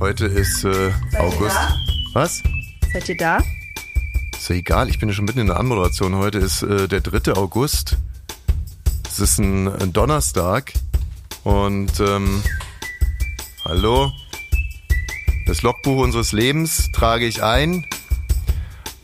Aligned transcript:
Heute 0.00 0.26
ist 0.26 0.62
äh, 0.62 0.92
August. 1.18 1.56
Was? 2.12 2.40
Seid 2.92 3.08
ihr 3.08 3.16
da? 3.16 3.38
Ist 4.32 4.48
ja 4.48 4.54
egal, 4.54 4.88
ich 4.88 5.00
bin 5.00 5.08
ja 5.08 5.14
schon 5.14 5.24
mitten 5.24 5.40
in 5.40 5.48
der 5.48 5.58
Anmoderation. 5.58 6.14
Heute 6.14 6.38
ist 6.38 6.62
äh, 6.62 6.86
der 6.86 7.00
3. 7.00 7.32
August. 7.32 7.96
Es 9.08 9.18
ist 9.18 9.38
ein, 9.38 9.66
ein 9.66 9.92
Donnerstag. 9.92 10.72
Und 11.42 11.98
ähm, 11.98 12.44
hallo. 13.64 14.12
Das 15.48 15.62
Logbuch 15.62 16.00
unseres 16.00 16.30
Lebens 16.30 16.92
trage 16.92 17.26
ich 17.26 17.42
ein. 17.42 17.84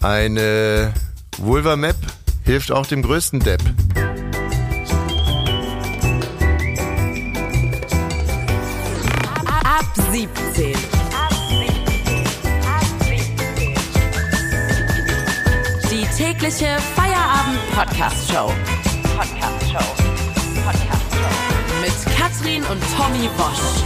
Eine 0.00 0.94
Vulva-Map 1.38 1.96
hilft 2.44 2.70
auch 2.70 2.86
dem 2.86 3.02
größten 3.02 3.40
Depp. 3.40 3.62
Feierabend-Podcast-Show. 17.74 18.52
Podcast-Show. 19.16 20.04
Podcast-Show. 20.64 21.80
Mit 21.80 22.16
Katrin 22.16 22.62
und 22.62 22.80
Tommy 22.96 23.28
Bosch. 23.36 23.82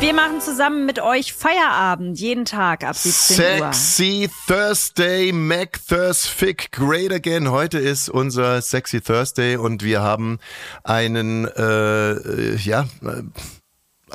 Wir 0.00 0.14
machen 0.14 0.40
zusammen 0.40 0.86
mit 0.86 0.98
euch 0.98 1.34
Feierabend 1.34 2.18
jeden 2.18 2.46
Tag 2.46 2.84
ab 2.84 2.94
17 2.96 3.60
Uhr. 3.60 3.72
Sexy 3.72 4.30
Thursday, 4.46 5.32
Mac 5.32 5.78
Thursfic, 5.86 6.72
great 6.72 7.12
again. 7.12 7.50
Heute 7.50 7.78
ist 7.78 8.08
unser 8.08 8.62
Sexy 8.62 9.02
Thursday 9.02 9.56
und 9.56 9.82
wir 9.82 10.00
haben 10.00 10.38
einen, 10.84 11.46
äh, 11.46 12.12
äh, 12.12 12.56
ja, 12.56 12.86
äh, 13.02 13.22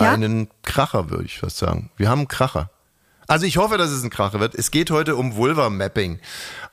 Ja? 0.03 0.11
einen 0.11 0.49
Kracher, 0.63 1.11
würde 1.11 1.25
ich 1.25 1.37
fast 1.37 1.57
sagen. 1.57 1.91
Wir 1.97 2.09
haben 2.09 2.19
einen 2.19 2.27
Kracher. 2.27 2.71
Also 3.29 3.45
ich 3.45 3.57
hoffe, 3.57 3.77
dass 3.77 3.91
es 3.91 4.03
ein 4.03 4.09
Kracher 4.09 4.39
wird. 4.39 4.55
Es 4.55 4.71
geht 4.71 4.89
heute 4.89 5.15
um 5.15 5.35
Vulva-Mapping. 5.35 6.19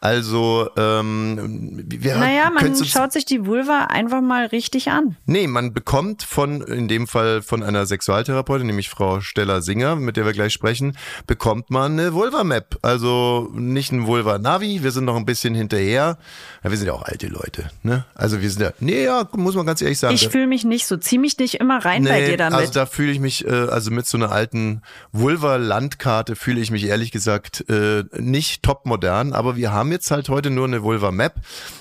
Also, 0.01 0.71
ähm, 0.77 1.85
wir 1.87 2.17
Naja, 2.17 2.51
man 2.51 2.75
schaut 2.85 3.13
sich 3.13 3.27
die 3.27 3.45
Vulva 3.45 3.89
einfach 3.91 4.23
mal 4.23 4.47
richtig 4.47 4.91
an. 4.91 5.17
Nee, 5.27 5.47
man 5.49 5.75
bekommt 5.75 6.23
von, 6.23 6.63
in 6.63 6.89
dem 6.89 7.07
Fall 7.07 7.43
von 7.43 7.63
einer 7.63 7.85
Sexualtherapeutin, 7.85 8.67
nämlich 8.67 8.89
Frau 8.89 9.21
Steller-Singer, 9.21 9.97
mit 9.97 10.17
der 10.17 10.25
wir 10.25 10.33
gleich 10.33 10.55
sprechen, 10.55 10.97
bekommt 11.27 11.71
man 11.71 11.93
eine 11.99 12.15
Vulva-Map. 12.15 12.79
Also 12.81 13.51
nicht 13.53 13.93
ein 13.93 14.07
Vulva-Navi, 14.07 14.83
wir 14.83 14.93
sind 14.93 15.05
noch 15.05 15.17
ein 15.17 15.27
bisschen 15.27 15.55
hinterher. 15.55 16.17
Ja, 16.65 16.71
wir 16.71 16.79
sind 16.79 16.87
ja 16.87 16.95
auch 16.95 17.03
alte 17.03 17.27
Leute, 17.27 17.71
ne? 17.83 18.07
Also 18.15 18.41
wir 18.41 18.51
sind 18.51 18.63
ja, 18.63 18.73
nee, 18.81 19.05
ja, 19.05 19.29
muss 19.37 19.57
man 19.57 19.67
ganz 19.67 19.83
ehrlich 19.83 19.99
sagen. 19.99 20.15
Ich 20.15 20.29
fühle 20.29 20.47
mich 20.47 20.65
nicht 20.65 20.87
so. 20.87 20.97
Zieh 20.97 21.19
mich 21.19 21.37
nicht 21.39 21.55
immer 21.55 21.85
rein 21.85 22.05
bei 22.05 22.27
dir 22.27 22.37
damit. 22.37 22.59
also 22.59 22.73
da 22.73 22.87
fühle 22.87 23.13
ich 23.13 23.21
mich, 23.21 23.47
äh, 23.47 23.51
also 23.51 23.91
mit 23.91 24.07
so 24.07 24.17
einer 24.17 24.33
alten 24.33 24.83
Vulva-Landkarte 25.13 26.35
fühle 26.47 26.61
ich 26.61 26.71
mich 26.71 26.85
ehrlich 26.85 27.11
gesagt 27.11 27.69
äh, 27.69 28.05
nicht 28.17 28.63
top 28.63 28.87
modern, 28.87 29.33
aber 29.33 29.57
wir 29.57 29.73
haben 29.73 29.91
jetzt 29.91 30.13
halt 30.13 30.29
heute 30.29 30.51
nur 30.51 30.67
eine 30.69 30.85
Vulva-Map 30.85 31.35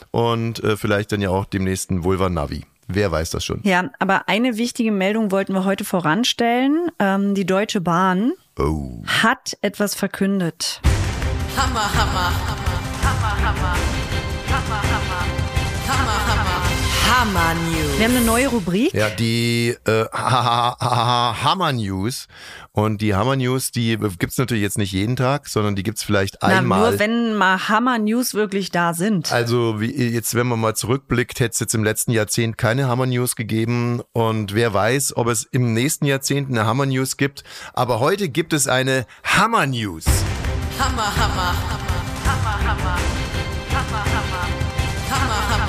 und 0.09 0.63
äh, 0.63 0.75
vielleicht 0.75 1.11
dann 1.11 1.21
ja 1.21 1.30
auch 1.30 1.45
demnächst 1.45 1.91
ein 1.91 2.03
Vulva-Navi. 2.03 2.66
Wer 2.88 3.11
weiß 3.11 3.30
das 3.30 3.45
schon? 3.45 3.59
Ja, 3.63 3.91
aber 3.99 4.27
eine 4.27 4.58
wichtige 4.58 4.91
Meldung 4.91 5.30
wollten 5.30 5.53
wir 5.53 5.66
heute 5.66 5.86
voranstellen. 5.86 6.88
Ähm, 6.97 7.36
die 7.36 7.45
Deutsche 7.45 7.80
Bahn 7.80 8.31
Oh. 8.58 9.03
hat 9.05 9.55
etwas 9.61 9.93
verkündet. 9.93 10.81
Hammer, 11.55 11.81
Hammer, 11.93 12.31
Hammer, 12.47 12.73
Hammer, 13.03 13.45
Hammer, 13.45 13.77
Hammer, 14.49 14.81
Hammer, 14.81 15.25
Hammer, 15.88 16.27
Hammer, 16.27 16.64
Hammer 17.08 17.53
News. 17.53 17.98
Wir 18.00 18.06
haben 18.08 18.16
eine 18.17 18.25
neue 18.25 18.48
Rubrik. 18.48 18.94
Ja, 18.94 19.09
die 19.09 19.75
äh, 19.86 20.06
ha- 20.11 20.44
ha- 20.44 20.78
ha- 20.81 21.44
Hammer 21.44 21.72
News. 21.72 22.28
Und 22.72 23.00
die 23.02 23.16
Hammer 23.16 23.36
News, 23.38 23.72
die 23.72 23.98
gibt's 24.20 24.38
natürlich 24.38 24.64
jetzt 24.64 24.78
nicht 24.78 24.92
jeden 24.92 25.16
Tag, 25.16 25.48
sondern 25.48 25.76
die 25.76 25.83
gibt's 25.83 26.03
vielleicht 26.03 26.38
Na, 26.42 26.48
einmal. 26.49 26.92
nur 26.92 26.99
wenn 26.99 27.36
mal 27.36 27.70
Hammer 27.70 27.99
News 27.99 28.33
wirklich 28.33 28.70
da 28.71 28.94
sind. 28.94 29.32
also 29.32 29.80
wie, 29.80 29.92
jetzt, 29.92 30.36
wenn 30.36 30.48
man 30.48 30.60
mal 30.60 30.76
zurückblickt, 30.76 31.39
hätte 31.39 31.54
es 31.54 31.60
jetzt 31.60 31.73
im 31.76 31.83
letzten 31.83 32.11
Jahrzehnt 32.11 32.58
keine 32.58 32.88
Hammer 32.88 33.05
News 33.05 33.36
gegeben. 33.36 34.02
Und 34.11 34.54
wer 34.54 34.73
weiß, 34.73 35.15
ob 35.15 35.27
es 35.27 35.44
im 35.45 35.73
nächsten 35.73 36.05
Jahrzehnt 36.05 36.49
eine 36.49 36.65
Hammer 36.65 36.86
News 36.86 37.15
gibt. 37.17 37.44
Aber 37.73 37.99
heute 38.02 38.27
gibt 38.30 38.52
es 38.52 38.67
eine 38.67 39.05
Hammer 39.23 39.65
News. 39.67 40.05
Hammer, 40.80 41.04
Hammer, 41.15 41.15
Hammer, 41.15 41.54
Hammer, 42.26 42.67
Hammer, 42.67 42.98
Hammer, 43.71 44.05
Hammer, 44.05 44.05
Hammer, 45.11 45.49
Hammer, 45.49 45.64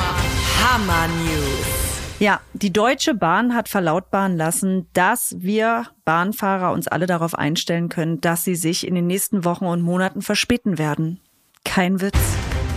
Hammer 0.66 1.06
News. 1.06 2.00
Ja, 2.18 2.40
die 2.52 2.72
Deutsche 2.72 3.14
Bahn 3.14 3.54
hat 3.54 3.68
verlautbaren 3.68 4.36
lassen, 4.36 4.88
dass 4.94 5.36
wir 5.38 5.86
Bahnfahrer 6.04 6.72
uns 6.72 6.88
alle 6.88 7.06
darauf 7.06 7.36
einstellen 7.36 7.88
können, 7.88 8.20
dass 8.20 8.42
sie 8.42 8.56
sich 8.56 8.84
in 8.84 8.96
den 8.96 9.06
nächsten 9.06 9.44
Wochen 9.44 9.66
und 9.66 9.80
Monaten 9.80 10.22
verspäten 10.22 10.76
werden. 10.76 11.20
Kein 11.64 12.00
Witz. 12.00 12.18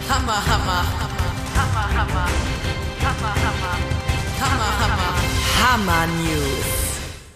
Hammer, 0.08 0.34
Hammer, 0.34 0.84
Hammer, 1.00 1.34
Hammer, 1.56 1.90
Hammer, 1.98 2.30
Hammer, 3.02 3.34
Hammer, 3.34 3.74
Hammer, 4.40 4.80
Hammer, 4.80 6.04
Hammer 6.06 6.08
News. 6.22 6.69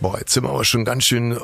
Boah, 0.03 0.19
jetzt 0.19 0.33
sind 0.33 0.43
wir 0.43 0.49
aber 0.49 0.65
schon 0.65 0.83
ganz 0.83 1.05
schön, 1.05 1.39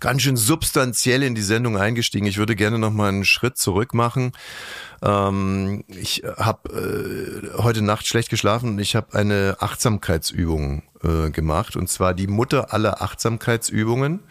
ganz 0.00 0.22
schön 0.22 0.36
substanziell 0.36 1.22
in 1.22 1.36
die 1.36 1.42
Sendung 1.42 1.78
eingestiegen. 1.78 2.26
Ich 2.26 2.36
würde 2.36 2.56
gerne 2.56 2.76
noch 2.76 2.90
mal 2.90 3.08
einen 3.08 3.24
Schritt 3.24 3.56
zurück 3.56 3.94
machen. 3.94 4.32
Ähm, 5.00 5.84
ich 5.86 6.24
habe 6.38 6.72
äh, 7.54 7.62
heute 7.62 7.82
Nacht 7.82 8.08
schlecht 8.08 8.30
geschlafen 8.30 8.70
und 8.70 8.78
ich 8.80 8.96
habe 8.96 9.16
eine 9.16 9.58
Achtsamkeitsübung 9.60 10.82
äh, 11.04 11.30
gemacht 11.30 11.76
und 11.76 11.88
zwar 11.88 12.14
die 12.14 12.26
Mutter 12.26 12.74
aller 12.74 13.00
Achtsamkeitsübungen. 13.00 14.24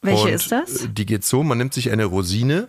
Welche 0.00 0.28
und, 0.28 0.32
ist 0.32 0.50
das? 0.50 0.84
äh, 0.84 0.88
Die 0.88 1.04
geht 1.04 1.26
so: 1.26 1.42
Man 1.42 1.58
nimmt 1.58 1.74
sich 1.74 1.90
eine 1.90 2.06
Rosine 2.06 2.68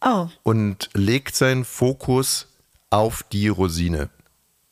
Oh, 0.00 0.28
und 0.44 0.90
legt 0.94 1.34
seinen 1.34 1.64
Fokus 1.64 2.54
auf 2.90 3.24
die 3.32 3.48
Rosine. 3.48 4.10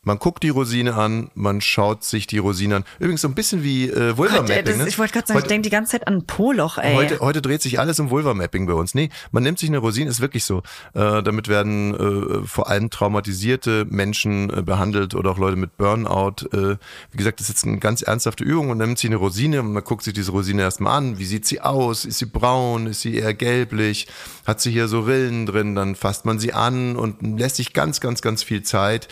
Man 0.04 0.18
guckt 0.18 0.42
die 0.42 0.48
Rosine 0.50 0.94
an, 0.94 1.30
man 1.34 1.60
schaut 1.60 2.04
sich 2.04 2.26
die 2.26 2.38
Rosine 2.38 2.76
an. 2.76 2.84
Übrigens 2.98 3.22
so 3.22 3.28
ein 3.28 3.34
bisschen 3.34 3.62
wie 3.62 3.88
äh, 3.90 4.16
Vulva 4.16 4.38
Gott, 4.38 4.50
ey, 4.50 4.62
das, 4.62 4.76
ne? 4.76 4.88
ich 4.88 4.98
wollte 4.98 5.12
gerade 5.14 5.26
sagen, 5.26 5.38
ich 5.38 5.44
Heute- 5.44 5.48
denke 5.48 5.62
die 5.62 5.70
ganze 5.70 5.92
Zeit 5.92 6.06
an 6.06 6.26
Poloch, 6.26 6.78
ey. 6.78 6.94
Heute, 6.94 7.20
heute 7.20 7.42
dreht 7.42 7.62
sich 7.62 7.78
alles 7.80 7.98
um 8.00 8.10
Vulva-Mapping 8.10 8.66
bei 8.66 8.74
uns. 8.74 8.94
Nee, 8.94 9.10
man 9.32 9.42
nimmt 9.42 9.58
sich 9.58 9.68
eine 9.68 9.78
Rosine, 9.78 10.10
ist 10.10 10.20
wirklich 10.20 10.44
so. 10.44 10.58
Äh, 10.94 11.22
damit 11.22 11.48
werden 11.48 11.94
äh, 12.42 12.46
vor 12.46 12.68
allem 12.68 12.90
traumatisierte 12.90 13.86
Menschen 13.88 14.50
äh, 14.50 14.62
behandelt 14.62 15.14
oder 15.14 15.30
auch 15.30 15.38
Leute 15.38 15.56
mit 15.56 15.76
Burnout. 15.76 16.46
Äh, 16.52 16.76
wie 17.10 17.16
gesagt, 17.16 17.40
das 17.40 17.48
ist 17.48 17.54
jetzt 17.56 17.66
eine 17.66 17.78
ganz 17.78 18.02
ernsthafte 18.02 18.44
Übung. 18.44 18.68
Man 18.68 18.78
nimmt 18.78 18.98
sich 18.98 19.08
eine 19.08 19.16
Rosine 19.16 19.60
und 19.60 19.72
man 19.72 19.84
guckt 19.84 20.04
sich 20.04 20.12
diese 20.14 20.30
Rosine 20.32 20.62
erstmal 20.62 20.98
an. 20.98 21.18
Wie 21.18 21.24
sieht 21.24 21.46
sie 21.46 21.60
aus? 21.60 22.04
Ist 22.04 22.18
sie 22.18 22.26
braun? 22.26 22.86
Ist 22.86 23.00
sie 23.00 23.14
eher 23.16 23.34
gelblich? 23.34 24.06
Hat 24.46 24.60
sie 24.60 24.70
hier 24.70 24.88
so 24.88 25.00
Rillen 25.00 25.46
drin? 25.46 25.74
Dann 25.74 25.94
fasst 25.94 26.24
man 26.24 26.38
sie 26.38 26.52
an 26.52 26.96
und 26.96 27.38
lässt 27.38 27.56
sich 27.56 27.72
ganz, 27.72 28.00
ganz, 28.00 28.20
ganz 28.22 28.42
viel 28.42 28.62
Zeit 28.62 29.08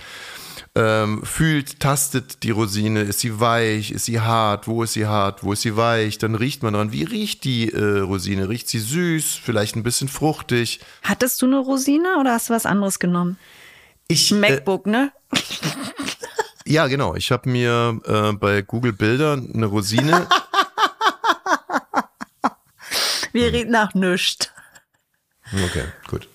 ähm, 0.75 1.23
fühlt, 1.25 1.81
tastet 1.81 2.43
die 2.43 2.51
Rosine, 2.51 3.03
ist 3.03 3.21
sie 3.21 3.41
weich, 3.41 3.91
ist 3.91 4.07
sie 4.07 4.21
hart, 4.21 4.67
wo 4.67 4.83
ist 4.83 4.95
sie 4.95 5.07
hart, 5.07 5.45
wo 5.45 5.53
ist 5.53 5.63
sie 5.63 5.77
weich, 5.77 6.19
dann 6.19 6.35
riecht 6.35 6.63
man 6.63 6.75
dran, 6.75 6.93
wie 6.93 7.05
riecht 7.05 7.45
die 7.45 7.71
äh, 7.71 7.99
Rosine, 8.01 8.49
riecht 8.49 8.69
sie 8.69 8.79
süß, 8.79 9.35
vielleicht 9.35 9.77
ein 9.77 9.83
bisschen 9.83 10.09
fruchtig. 10.09 10.81
Hattest 11.03 11.43
du 11.43 11.47
eine 11.47 11.59
Rosine 11.59 12.19
oder 12.19 12.33
hast 12.33 12.49
du 12.49 12.55
was 12.55 12.67
anderes 12.67 12.99
genommen? 12.99 13.39
Ich, 14.09 14.33
äh, 14.33 14.35
MacBook, 14.35 14.87
ne? 14.87 15.13
ja 16.67 16.87
genau, 16.87 17.15
ich 17.15 17.31
habe 17.31 17.51
mir 17.51 18.01
äh, 18.05 18.33
bei 18.33 18.63
Google 18.63 18.93
Bilder 18.93 19.33
eine 19.33 19.67
Rosine, 19.67 20.27
Wir 23.33 23.53
reden 23.53 23.71
nach 23.71 23.95
nichts. 23.95 24.51
okay, 25.53 25.85
gut. 26.07 26.29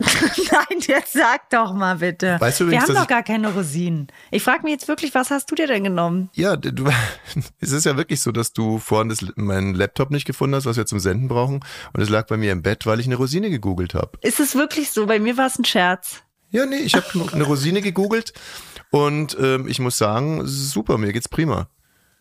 Nein, 0.52 0.80
jetzt 0.80 1.12
sag 1.12 1.50
doch 1.50 1.74
mal 1.74 1.96
bitte. 1.96 2.36
Weißt 2.40 2.60
du 2.60 2.64
Wir 2.64 2.68
übrigens, 2.68 2.88
haben 2.88 2.94
dass 2.94 3.02
doch 3.04 3.08
gar 3.08 3.22
keine 3.22 3.52
Rosinen. 3.52 4.08
Ich 4.30 4.42
frage 4.42 4.62
mich 4.62 4.72
jetzt 4.72 4.88
wirklich, 4.88 5.14
was 5.14 5.30
hast 5.30 5.50
du 5.50 5.54
dir 5.54 5.66
denn 5.66 5.84
genommen? 5.84 6.30
Ja, 6.34 6.56
du, 6.56 6.90
es 7.60 7.72
ist 7.72 7.84
ja 7.84 7.96
wirklich 7.96 8.22
so, 8.22 8.32
dass 8.32 8.52
du 8.52 8.78
vorhin 8.78 9.10
das, 9.10 9.18
meinen 9.36 9.74
Laptop 9.74 10.10
nicht 10.10 10.24
gefunden 10.24 10.56
hast, 10.56 10.66
was 10.66 10.76
wir 10.76 10.86
zum 10.86 11.00
Senden 11.00 11.28
brauchen. 11.28 11.60
Und 11.92 12.00
es 12.00 12.08
lag 12.08 12.26
bei 12.26 12.36
mir 12.36 12.52
im 12.52 12.62
Bett, 12.62 12.86
weil 12.86 13.00
ich 13.00 13.06
eine 13.06 13.16
Rosine 13.16 13.50
gegoogelt 13.50 13.94
habe. 13.94 14.12
Ist 14.22 14.40
es 14.40 14.54
wirklich 14.54 14.90
so? 14.90 15.06
Bei 15.06 15.18
mir 15.18 15.36
war 15.36 15.46
es 15.46 15.58
ein 15.58 15.64
Scherz. 15.64 16.22
Ja, 16.50 16.66
nee, 16.66 16.78
ich 16.78 16.94
habe 16.94 17.06
eine 17.32 17.44
Rosine 17.44 17.82
gegoogelt 17.82 18.32
und 18.90 19.36
ähm, 19.38 19.68
ich 19.68 19.80
muss 19.80 19.98
sagen, 19.98 20.46
super, 20.46 20.98
mir 20.98 21.12
geht's 21.12 21.28
prima. 21.28 21.68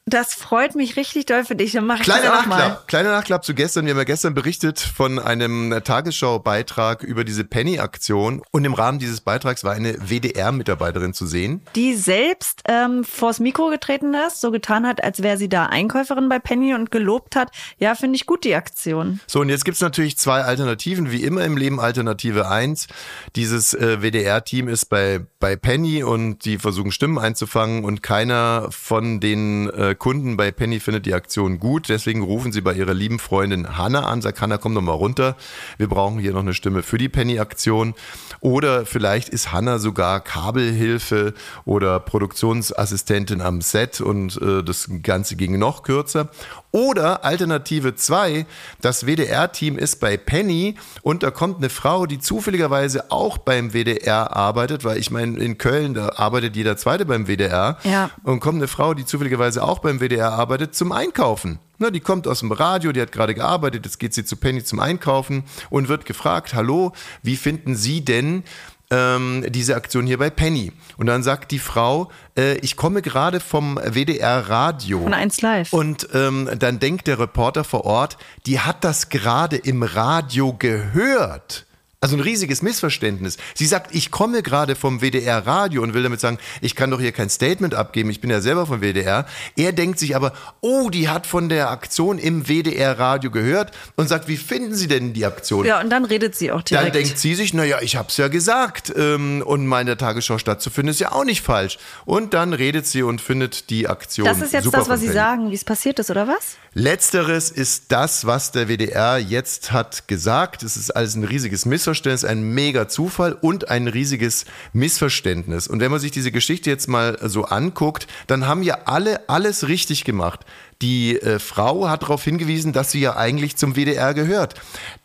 Das 0.10 0.34
freut 0.34 0.74
mich 0.74 0.96
richtig 0.96 1.28
doll 1.28 1.46
für 1.46 1.56
dich. 1.56 1.74
Dann 1.74 1.86
mach 1.86 1.98
ich 1.98 2.04
Kleiner 2.04 2.32
das 2.32 2.40
auch 2.40 2.46
mal. 2.48 2.58
Nachklapp, 2.58 2.88
kleiner 2.88 3.12
Nachklapp 3.12 3.46
zu 3.46 3.54
gestern. 3.54 3.86
Wir 3.86 3.92
haben 3.92 4.00
ja 4.00 4.06
gestern 4.06 4.34
berichtet 4.34 4.80
von 4.80 5.20
einem 5.20 5.82
Tagesschau-Beitrag 5.84 7.04
über 7.04 7.24
diese 7.24 7.44
Penny-Aktion. 7.44 8.42
Und 8.50 8.66
im 8.66 8.74
Rahmen 8.74 8.98
dieses 8.98 9.22
Beitrags 9.22 9.64
war 9.64 9.74
eine 9.74 10.10
WDR-Mitarbeiterin 10.10 11.14
zu 11.14 11.28
sehen. 11.28 11.62
Die 11.76 11.94
selbst 11.94 12.64
ähm, 12.68 13.04
vors 13.04 13.40
Mikro 13.40 13.70
getreten 13.70 14.16
ist, 14.16 14.42
so 14.42 14.50
getan 14.50 14.88
hat, 14.88 15.04
als 15.04 15.22
wäre 15.22 15.38
sie 15.38 15.48
da 15.48 15.68
Einkäuferin 15.68 16.28
bei 16.28 16.40
Penny 16.40 16.74
und 16.74 16.90
gelobt 16.90 17.36
hat. 17.36 17.52
Ja, 17.78 17.94
finde 17.94 18.16
ich 18.16 18.26
gut, 18.26 18.44
die 18.46 18.56
Aktion. 18.56 19.20
So, 19.28 19.42
und 19.42 19.50
jetzt 19.50 19.64
gibt's 19.64 19.82
natürlich 19.82 20.18
zwei 20.18 20.42
Alternativen, 20.42 21.12
wie 21.12 21.24
immer 21.24 21.46
im 21.46 21.56
Leben 21.56 21.80
Alternative 21.80 22.50
eins. 22.50 22.88
Dieses 23.36 23.76
äh, 23.76 24.02
WDR-Team 24.02 24.68
ist 24.70 24.86
bei, 24.86 25.20
bei 25.40 25.56
Penny 25.56 26.02
und 26.02 26.46
die 26.46 26.58
versuchen 26.58 26.92
Stimmen 26.92 27.20
einzufangen 27.20 27.86
und 27.86 28.02
keiner 28.02 28.70
von 28.72 29.20
den 29.20 29.70
äh, 29.70 29.96
Kunden 30.00 30.38
bei 30.38 30.52
Penny 30.52 30.80
findet 30.80 31.06
die 31.06 31.14
Aktion 31.14 31.60
gut. 31.60 31.90
Deswegen 31.90 32.24
rufen 32.24 32.52
sie 32.52 32.62
bei 32.62 32.74
ihrer 32.74 32.94
lieben 32.94 33.20
Freundin 33.20 33.78
Hanna 33.78 34.06
an, 34.06 34.22
sagt 34.22 34.42
Hanna, 34.42 34.58
komm 34.58 34.74
doch 34.74 34.82
mal 34.82 34.94
runter. 34.94 35.36
Wir 35.78 35.88
brauchen 35.88 36.20
hier 36.20 36.34
noch 36.34 36.40
eine 36.40 36.54
Stimme 36.54 36.82
für 36.82 36.98
die 36.98 37.10
Penny-Aktion. 37.10 37.94
Oder 38.40 38.86
vielleicht 38.86 39.30
ist 39.30 39.52
Hanna 39.52 39.78
sogar 39.78 40.22
Kabelhilfe 40.22 41.34
oder 41.66 42.00
Produktionsassistentin 42.00 43.42
am 43.42 43.62
Set 43.62 44.02
und 44.02 44.42
äh, 44.42 44.64
das 44.64 44.90
Ganze 45.04 45.36
ging 45.36 45.60
noch 45.60 45.84
kürzer. 45.84 46.30
Oder 46.72 47.24
Alternative 47.26 47.96
2, 47.96 48.46
das 48.80 49.08
WDR-Team 49.08 49.78
ist 49.78 50.00
bei 50.00 50.18
Penny 50.18 50.76
und 51.02 51.24
da 51.24 51.32
kommt 51.32 51.58
eine 51.58 51.70
Frau, 51.70 52.06
die 52.06 52.20
zufälligerweise 52.20 53.10
auch 53.10 53.40
beim 53.40 53.74
WDR 53.74 54.36
arbeitet, 54.36 54.84
weil 54.84 55.00
ich 55.00 55.10
meine, 55.10 55.40
in 55.40 55.58
Köln, 55.58 55.96
da 55.96 56.10
arbeitet 56.18 56.56
jeder 56.56 56.78
Zweite 56.78 57.08
beim 57.08 57.26
WDR. 57.26 57.78
Ja. 57.84 58.12
Und 58.24 58.40
kommt 58.40 58.58
eine 58.58 58.68
Frau, 58.68 58.94
die 58.94 59.06
zufälligerweise 59.06 59.64
auch 59.64 59.80
beim 59.80 60.00
WDR 60.00 60.34
arbeitet, 60.34 60.76
zum 60.76 60.92
Einkaufen. 60.92 61.58
Na, 61.82 61.90
die 61.92 62.02
kommt 62.02 62.28
aus 62.28 62.42
dem 62.42 62.52
Radio, 62.52 62.92
die 62.92 63.02
hat 63.02 63.14
gerade 63.14 63.34
gearbeitet, 63.34 63.86
jetzt 63.86 64.00
geht 64.00 64.14
sie 64.14 64.26
zu 64.26 64.36
Penny 64.36 64.64
zum 64.66 64.82
Einkaufen 64.82 65.46
und 65.70 65.88
wird 65.88 66.06
gefragt, 66.06 66.54
hallo, 66.54 66.92
wie 67.24 67.38
finden 67.38 67.78
Sie 67.78 68.04
denn 68.04 68.44
ähm, 68.92 69.46
diese 69.50 69.76
Aktion 69.76 70.06
hier 70.06 70.18
bei 70.18 70.30
Penny? 70.30 70.72
Und 70.98 71.06
dann 71.06 71.24
sagt 71.24 71.52
die 71.52 71.60
Frau, 71.60 72.10
äh, 72.38 72.58
ich 72.58 72.76
komme 72.76 73.02
gerade 73.02 73.40
vom 73.40 73.78
WDR 73.78 74.50
Radio. 74.50 75.04
Von 75.04 75.14
1 75.14 75.42
Live. 75.42 75.74
Und 75.74 76.10
ähm, 76.14 76.50
dann 76.58 76.80
denkt 76.80 77.08
der 77.08 77.20
Reporter 77.20 77.64
vor 77.64 77.86
Ort, 77.86 78.18
die 78.46 78.60
hat 78.60 78.84
das 78.84 79.10
gerade 79.10 79.58
im 79.58 79.84
Radio 79.84 80.54
gehört. 80.54 81.66
Also 82.02 82.16
ein 82.16 82.22
riesiges 82.22 82.62
Missverständnis. 82.62 83.36
Sie 83.54 83.66
sagt, 83.66 83.94
ich 83.94 84.10
komme 84.10 84.42
gerade 84.42 84.76
vom 84.76 85.02
WDR 85.02 85.46
Radio 85.46 85.84
und 85.84 85.94
will 85.94 86.02
damit 86.02 86.22
sagen, 86.22 86.38
ich 86.62 86.74
kann 86.74 86.90
doch 86.92 87.02
hier 87.02 87.12
kein 87.12 87.30
Statement 87.30 87.76
abgeben, 87.76 88.10
ich 88.10 88.22
bin 88.22 88.30
ja 88.30 88.40
selber 88.40 88.66
vom 88.66 88.80
WDR. 88.80 89.26
Er 89.58 89.74
denkt 89.74 90.00
sich 90.00 90.16
aber, 90.16 90.32
oh, 90.62 90.90
die 90.90 91.10
hat 91.10 91.28
von 91.28 91.50
der 91.50 91.72
Aktion 91.72 92.18
im 92.18 92.48
WDR 92.48 92.98
Radio 92.98 93.32
gehört 93.32 93.72
und 93.98 94.08
sagt, 94.08 94.30
wie 94.30 94.38
finden 94.38 94.76
Sie 94.76 94.88
denn 94.88 95.12
die 95.12 95.26
Aktion? 95.26 95.66
Ja, 95.66 95.82
und 95.82 95.90
dann 95.90 96.06
redet 96.06 96.36
sie 96.36 96.54
auch 96.54 96.62
direkt. 96.62 96.86
Dann 96.86 96.94
denkt 96.94 97.18
sie 97.18 97.36
sich, 97.36 97.54
naja, 97.54 97.80
ich 97.82 97.98
hab's 97.98 98.16
ja 98.16 98.30
gesagt. 98.30 98.94
Ähm, 98.96 99.44
und 99.46 99.68
mal 99.68 99.82
in 99.82 99.88
der 99.88 99.98
Tagesschau 99.98 100.38
stattzufinden, 100.38 100.92
ist 100.92 101.02
ja 101.02 101.12
auch 101.12 101.26
nicht 101.26 101.42
falsch. 101.42 101.80
Und 102.06 102.34
dann 102.34 102.54
redet 102.54 102.88
sie 102.88 103.04
und 103.04 103.20
findet 103.20 103.70
die 103.70 103.90
Aktion. 103.90 104.26
das 104.26 104.40
ist 104.40 104.54
jetzt 104.54 104.74
das, 104.74 104.88
was 104.88 105.02
Sie 105.02 105.10
sagen, 105.10 105.52
wie 105.52 105.56
es 105.56 105.66
passiert 105.66 106.00
ist, 106.00 106.10
oder 106.10 106.30
was? 106.30 106.56
Letzteres 106.74 107.50
ist 107.50 107.86
das, 107.90 108.26
was 108.26 108.54
der 108.54 108.70
WDR 108.70 109.18
jetzt 109.18 109.74
hat 109.74 110.08
gesagt. 110.08 110.64
Es 110.64 110.78
ist 110.78 110.92
alles 110.92 111.16
ein 111.16 111.26
riesiges 111.26 111.66
Missverständnis, 111.66 111.89
ein 112.26 112.42
mega 112.42 112.88
Zufall 112.88 113.34
und 113.34 113.70
ein 113.70 113.88
riesiges 113.88 114.46
Missverständnis. 114.74 115.68
Und 115.68 115.80
wenn 115.80 115.92
man 115.92 116.00
sich 116.00 116.12
diese 116.12 116.32
Geschichte 116.32 116.70
jetzt 116.70 116.88
mal 116.88 117.18
so 117.24 117.46
anguckt, 117.46 118.08
dann 118.28 118.48
haben 118.48 118.64
ja 118.64 118.80
alle 118.86 119.30
alles 119.30 119.68
richtig 119.68 120.04
gemacht. 120.04 120.46
Die 120.82 121.20
äh, 121.20 121.40
Frau 121.40 121.90
hat 121.90 122.04
darauf 122.04 122.24
hingewiesen, 122.24 122.72
dass 122.72 122.92
sie 122.92 123.02
ja 123.02 123.18
eigentlich 123.18 123.58
zum 123.58 123.76
WDR 123.76 124.14
gehört. 124.14 124.56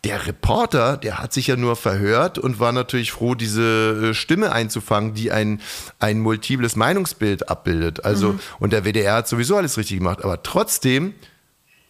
Der 0.05 0.25
Reporter, 0.25 0.95
der 0.95 1.19
hat 1.19 1.33
sich 1.33 1.47
ja 1.47 1.57
nur 1.57 1.75
verhört 1.75 2.37
und 2.37 2.61
war 2.61 2.71
natürlich 2.71 3.11
froh, 3.11 3.35
diese 3.35 4.11
äh, 4.11 4.13
Stimme 4.13 4.53
einzufangen, 4.53 5.13
die 5.13 5.31
ein, 5.31 5.59
ein 5.99 6.19
multiples 6.19 6.77
Meinungsbild 6.77 7.49
abbildet. 7.49 8.05
Also, 8.05 8.39
und 8.59 8.71
der 8.71 8.85
WDR 8.85 9.15
hat 9.15 9.27
sowieso 9.27 9.57
alles 9.57 9.77
richtig 9.77 9.97
gemacht. 9.97 10.23
Aber 10.23 10.43
trotzdem 10.43 11.13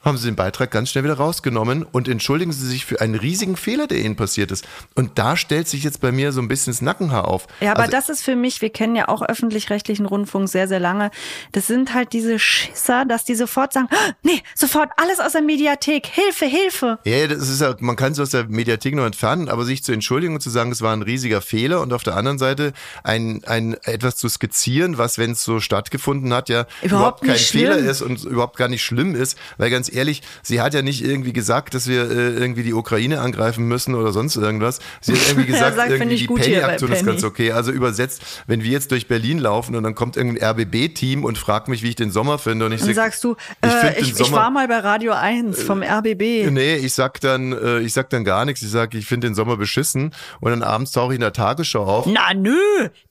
haben 0.05 0.17
sie 0.17 0.27
den 0.27 0.35
Beitrag 0.35 0.71
ganz 0.71 0.91
schnell 0.91 1.03
wieder 1.03 1.15
rausgenommen 1.17 1.83
und 1.83 2.07
entschuldigen 2.07 2.51
sie 2.51 2.67
sich 2.67 2.85
für 2.85 3.01
einen 3.01 3.15
riesigen 3.15 3.57
Fehler, 3.57 3.87
der 3.87 3.99
ihnen 3.99 4.15
passiert 4.15 4.51
ist. 4.51 4.67
Und 4.93 5.17
da 5.17 5.35
stellt 5.35 5.67
sich 5.67 5.83
jetzt 5.83 5.99
bei 5.99 6.11
mir 6.11 6.31
so 6.31 6.41
ein 6.41 6.47
bisschen 6.47 6.71
das 6.71 6.81
Nackenhaar 6.81 7.27
auf. 7.27 7.47
Ja, 7.59 7.71
aber 7.71 7.81
also, 7.81 7.91
das 7.91 8.09
ist 8.09 8.23
für 8.23 8.35
mich, 8.35 8.61
wir 8.61 8.69
kennen 8.69 8.95
ja 8.95 9.07
auch 9.07 9.23
öffentlich-rechtlichen 9.23 10.05
Rundfunk 10.05 10.47
sehr, 10.47 10.67
sehr 10.67 10.79
lange. 10.79 11.09
Das 11.51 11.67
sind 11.67 11.93
halt 11.93 12.13
diese 12.13 12.37
Schisser, 12.37 13.05
dass 13.05 13.25
die 13.25 13.35
sofort 13.35 13.73
sagen, 13.73 13.87
"Ah, 13.91 14.11
nee, 14.21 14.41
sofort 14.53 14.91
alles 14.97 15.19
aus 15.19 15.31
der 15.31 15.41
Mediathek, 15.41 16.05
Hilfe, 16.05 16.45
Hilfe. 16.45 16.99
Ja, 17.03 17.27
das 17.27 17.49
ist 17.49 17.61
ja, 17.61 17.75
man 17.79 17.95
kann 17.95 18.11
es 18.11 18.19
aus 18.19 18.29
der 18.29 18.45
Mediathek 18.47 18.93
noch 18.93 19.05
entfernen, 19.05 19.49
aber 19.49 19.65
sich 19.65 19.83
zu 19.83 19.91
entschuldigen 19.91 20.35
und 20.35 20.41
zu 20.41 20.51
sagen, 20.51 20.71
es 20.71 20.81
war 20.81 20.93
ein 20.93 21.01
riesiger 21.01 21.41
Fehler 21.41 21.81
und 21.81 21.93
auf 21.93 22.03
der 22.03 22.15
anderen 22.15 22.37
Seite 22.37 22.73
ein, 23.03 23.43
ein 23.45 23.75
etwas 23.83 24.17
zu 24.17 24.29
skizzieren, 24.29 24.99
was, 24.99 25.17
wenn 25.17 25.31
es 25.31 25.43
so 25.43 25.59
stattgefunden 25.59 26.33
hat, 26.33 26.49
ja 26.49 26.67
Überhaupt 26.83 27.21
kein 27.21 27.31
nicht 27.31 27.49
Fehler 27.49 27.77
ist 27.77 28.01
und 28.01 28.23
überhaupt 28.23 28.57
gar 28.57 28.67
nicht 28.67 28.83
schlimm 28.83 29.15
ist, 29.15 29.37
weil 29.57 29.69
ganz 29.69 29.89
ehrlich, 29.95 30.21
sie 30.43 30.61
hat 30.61 30.73
ja 30.73 30.81
nicht 30.81 31.03
irgendwie 31.03 31.33
gesagt, 31.33 31.73
dass 31.73 31.87
wir 31.87 32.09
äh, 32.09 32.13
irgendwie 32.33 32.63
die 32.63 32.73
Ukraine 32.73 33.21
angreifen 33.21 33.67
müssen 33.67 33.95
oder 33.95 34.11
sonst 34.11 34.35
irgendwas. 34.35 34.79
Sie 35.01 35.13
hat 35.13 35.19
irgendwie 35.29 35.47
gesagt, 35.51 35.75
sagt, 35.75 35.87
finde 35.89 35.95
irgendwie 36.05 36.13
ich 36.15 36.21
die 36.21 36.27
gut 36.27 36.41
hier 36.43 36.55
bei 36.55 36.61
Penny-Aktion 36.61 36.91
ist 36.91 36.99
Penny. 36.99 37.11
ganz 37.11 37.23
okay. 37.23 37.51
Also 37.51 37.71
übersetzt, 37.71 38.21
wenn 38.47 38.63
wir 38.63 38.71
jetzt 38.71 38.91
durch 38.91 39.07
Berlin 39.07 39.39
laufen 39.39 39.75
und 39.75 39.83
dann 39.83 39.95
kommt 39.95 40.17
irgendein 40.17 40.43
RBB-Team 40.51 41.23
und 41.23 41.37
fragt 41.37 41.67
mich, 41.67 41.81
wie 41.83 41.89
ich 41.89 41.95
den 41.95 42.11
Sommer 42.11 42.37
finde 42.37 42.65
und 42.65 42.71
ich 42.73 42.81
Dann 42.81 42.87
sag, 42.93 42.95
sagst 43.05 43.23
du, 43.23 43.35
ich 43.63 43.71
äh, 43.71 43.99
ich, 43.99 44.07
ich 44.09 44.15
Sommer- 44.15 44.37
war 44.37 44.51
mal 44.51 44.67
bei 44.67 44.77
Radio 44.79 45.13
1 45.13 45.63
vom 45.63 45.81
RBB. 45.81 46.49
Nee, 46.51 46.75
ich 46.75 46.93
sag 46.93 47.19
dann, 47.21 47.53
äh, 47.53 47.79
ich 47.79 47.93
sag 47.93 48.09
dann 48.09 48.23
gar 48.23 48.45
nichts. 48.45 48.61
Ich 48.61 48.69
sag, 48.71 48.93
ich 48.93 49.05
finde 49.05 49.27
den 49.27 49.35
Sommer 49.35 49.57
beschissen. 49.57 50.13
Und 50.39 50.51
dann 50.51 50.63
abends 50.63 50.91
tauche 50.91 51.13
ich 51.13 51.15
in 51.15 51.21
der 51.21 51.33
Tagesschau 51.33 51.83
auf. 51.85 52.05
Na 52.07 52.33
nö, 52.33 52.55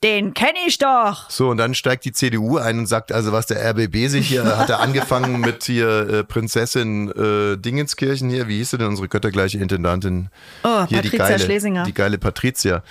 den 0.03 0.35
kenne 0.35 0.59
ich 0.67 0.79
doch. 0.79 1.31
So, 1.31 1.49
und 1.51 1.57
dann 1.57 1.75
steigt 1.75 2.05
die 2.05 2.13
CDU 2.13 2.59
ein 2.59 2.79
und 2.81 2.87
sagt, 2.87 3.13
also 3.13 3.33
was 3.33 3.47
der 3.47 3.63
RBB 3.71 4.09
sich 4.09 4.29
hier, 4.29 4.45
hat 4.59 4.71
er 4.71 4.81
angefangen 4.81 5.41
mit 5.41 5.65
hier 5.65 5.89
äh, 6.09 6.25
Prinzessin 6.25 6.74
äh, 6.81 7.57
Dingenskirchen 7.57 8.31
hier, 8.31 8.49
wie 8.49 8.59
hieß 8.59 8.71
denn, 8.71 8.83
unsere 8.83 9.09
göttergleiche 9.09 9.59
Intendantin? 9.59 10.31
Oh, 10.63 10.85
hier 10.87 11.03
die 11.03 11.09
Patricia 11.09 11.29
geile, 11.29 11.39
Schlesinger. 11.45 11.85
Die 11.85 11.95
geile 11.95 12.19
Patricia. 12.19 12.83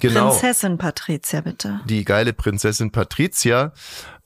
Genau. 0.00 0.30
Prinzessin 0.30 0.78
Patricia, 0.78 1.40
bitte. 1.40 1.80
die 1.86 2.04
geile 2.04 2.32
Prinzessin 2.32 2.90
Patricia. 2.90 3.72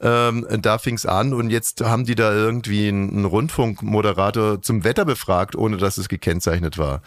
Ähm, 0.00 0.46
da 0.60 0.78
fing's 0.78 1.06
an 1.06 1.32
und 1.32 1.50
jetzt 1.50 1.80
haben 1.80 2.04
die 2.04 2.16
da 2.16 2.32
irgendwie 2.32 2.88
einen 2.88 3.24
Rundfunkmoderator 3.24 4.60
zum 4.60 4.82
Wetter 4.82 5.04
befragt, 5.04 5.54
ohne 5.54 5.76
dass 5.76 5.96
es 5.96 6.08
gekennzeichnet 6.08 6.76
war. 6.76 7.02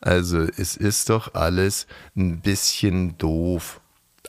Also 0.00 0.38
es 0.38 0.76
ist 0.76 1.10
doch 1.10 1.34
alles 1.34 1.86
ein 2.16 2.40
bisschen 2.40 3.16
doof. 3.18 3.79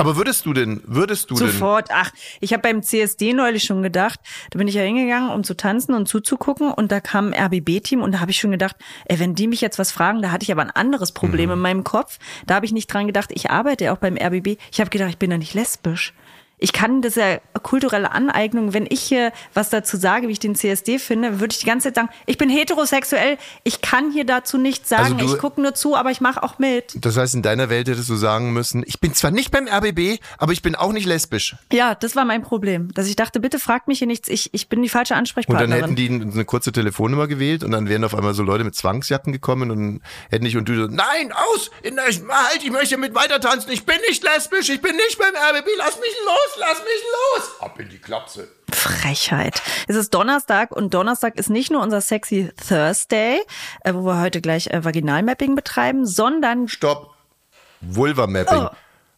Aber 0.01 0.17
würdest 0.17 0.45
du 0.45 0.53
denn, 0.53 0.81
würdest 0.85 1.29
du 1.31 1.35
denn, 1.35 1.47
Sofort. 1.47 1.89
Ach, 1.91 2.11
ich 2.39 2.51
habe 2.53 2.61
beim 2.61 2.83
CSD 2.83 3.33
neulich 3.33 3.63
schon 3.63 3.81
gedacht, 3.81 4.19
da 4.49 4.57
bin 4.57 4.67
ich 4.67 4.75
ja 4.75 4.81
hingegangen, 4.83 5.29
um 5.31 5.43
zu 5.43 5.55
tanzen 5.55 5.93
und 5.93 6.07
zuzugucken 6.07 6.71
und 6.71 6.91
da 6.91 6.99
kam 6.99 7.31
ein 7.33 7.45
RBB-Team 7.45 8.01
und 8.01 8.11
da 8.13 8.19
habe 8.19 8.31
ich 8.31 8.39
schon 8.39 8.51
gedacht, 8.51 8.75
ey, 9.05 9.19
wenn 9.19 9.35
die 9.35 9.47
mich 9.47 9.61
jetzt 9.61 9.79
was 9.79 9.91
fragen, 9.91 10.21
da 10.21 10.31
hatte 10.31 10.43
ich 10.43 10.51
aber 10.51 10.61
ein 10.63 10.71
anderes 10.71 11.11
Problem 11.11 11.47
Mhm. 11.49 11.53
in 11.53 11.59
meinem 11.59 11.83
Kopf. 11.83 12.17
Da 12.45 12.55
habe 12.55 12.65
ich 12.65 12.71
nicht 12.73 12.87
dran 12.91 13.07
gedacht, 13.07 13.29
ich 13.33 13.49
arbeite 13.51 13.85
ja 13.85 13.93
auch 13.93 13.97
beim 13.97 14.17
RBB. 14.17 14.57
Ich 14.71 14.79
habe 14.79 14.89
gedacht, 14.89 15.09
ich 15.09 15.17
bin 15.17 15.29
da 15.29 15.37
nicht 15.37 15.53
lesbisch. 15.53 16.13
Ich 16.63 16.71
kann 16.73 17.01
das 17.01 17.15
ja 17.15 17.39
kulturelle 17.63 18.11
Aneignung, 18.11 18.73
wenn 18.73 18.85
ich 18.89 19.01
hier 19.01 19.33
was 19.53 19.69
dazu 19.69 19.97
sage, 19.97 20.27
wie 20.27 20.31
ich 20.31 20.39
den 20.39 20.55
CSD 20.55 20.99
finde, 20.99 21.39
würde 21.39 21.51
ich 21.53 21.59
die 21.59 21.65
ganze 21.65 21.87
Zeit 21.89 21.95
sagen, 21.95 22.09
ich 22.27 22.37
bin 22.37 22.49
heterosexuell, 22.49 23.37
ich 23.63 23.81
kann 23.81 24.11
hier 24.11 24.25
dazu 24.25 24.57
nichts 24.57 24.87
sagen, 24.87 25.15
Also 25.15 25.27
du- 25.27 25.33
ich 25.33 25.39
gucke 25.39 25.59
nur 25.61 25.73
zu, 25.73 25.95
aber 25.95 26.11
ich 26.11 26.21
mache 26.21 26.41
auch 26.43 26.59
mit. 26.59 26.93
das 27.03 27.17
heißt 27.17 27.33
in 27.35 27.41
deiner 27.41 27.69
Welt 27.69 27.87
hättest 27.89 28.09
du 28.09 28.15
sagen 28.15 28.53
müssen, 28.53 28.83
ich 28.85 28.99
bin 28.99 29.13
zwar 29.13 29.31
nicht 29.31 29.51
beim 29.51 29.67
RBB, 29.67 30.19
aber 30.37 30.53
ich 30.53 30.61
bin 30.61 30.75
auch 30.75 30.93
nicht 30.93 31.05
lesbisch. 31.05 31.55
Ja, 31.73 31.95
das 31.95 32.15
war 32.15 32.25
mein 32.25 32.41
Problem, 32.43 32.93
dass 32.93 33.07
ich 33.07 33.15
dachte, 33.15 33.39
bitte 33.39 33.59
fragt 33.59 33.87
mich 33.87 33.97
hier 33.99 34.07
nichts, 34.07 34.29
ich, 34.29 34.53
ich 34.53 34.69
bin 34.69 34.81
die 34.81 34.89
falsche 34.89 35.13
Und 35.15 35.19
Ansprechpartnerin. 35.19 35.69
dann 35.71 35.79
hätten 35.81 35.95
die 35.95 36.09
eine 36.09 36.45
kurze 36.45 36.71
Telefonnummer 36.71 37.27
gewählt 37.27 37.63
und 37.63 37.71
dann 37.71 37.89
wären 37.89 38.03
auf 38.03 38.13
einmal 38.15 38.33
so 38.33 38.43
Leute 38.43 38.63
mit 38.63 38.75
Zwangsjacken 38.75 39.33
gekommen 39.33 39.71
und 39.71 40.01
hätten 40.29 40.45
dich 40.45 40.55
und 40.57 40.69
du 40.69 40.75
so, 40.75 40.87
nein, 40.87 41.31
aus, 41.53 41.71
in 41.81 41.95
der, 41.95 42.05
halt, 42.05 42.63
ich 42.63 42.71
möchte 42.71 42.97
mit 42.97 43.15
weiter 43.15 43.39
tanzen, 43.39 43.71
ich 43.71 43.83
bin 43.85 43.95
nicht 44.09 44.23
lesbisch, 44.23 44.69
ich 44.69 44.81
bin 44.81 44.95
nicht 44.95 45.17
beim 45.17 45.33
RBB, 45.35 45.67
lass 45.77 45.95
mich 45.99 46.15
los, 46.25 46.50
lass 46.57 46.79
mich 46.79 47.03
los. 47.37 47.61
Ab 47.61 47.79
in 47.79 47.89
die 47.89 47.99
Klapse. 47.99 48.49
Frechheit. 48.71 49.61
Es 49.87 49.95
ist 49.95 50.13
Donnerstag 50.13 50.71
und 50.71 50.93
Donnerstag 50.93 51.37
ist 51.37 51.49
nicht 51.49 51.71
nur 51.71 51.81
unser 51.81 52.01
Sexy 52.01 52.51
Thursday, 52.67 53.41
äh, 53.83 53.93
wo 53.93 54.05
wir 54.05 54.19
heute 54.21 54.41
gleich 54.41 54.67
äh, 54.67 54.83
Vaginalmapping 54.83 55.55
betreiben, 55.55 56.05
sondern 56.05 56.67
Stopp. 56.67 57.13
Vulva-Mapping. 57.81 58.65
Oh. 58.65 58.69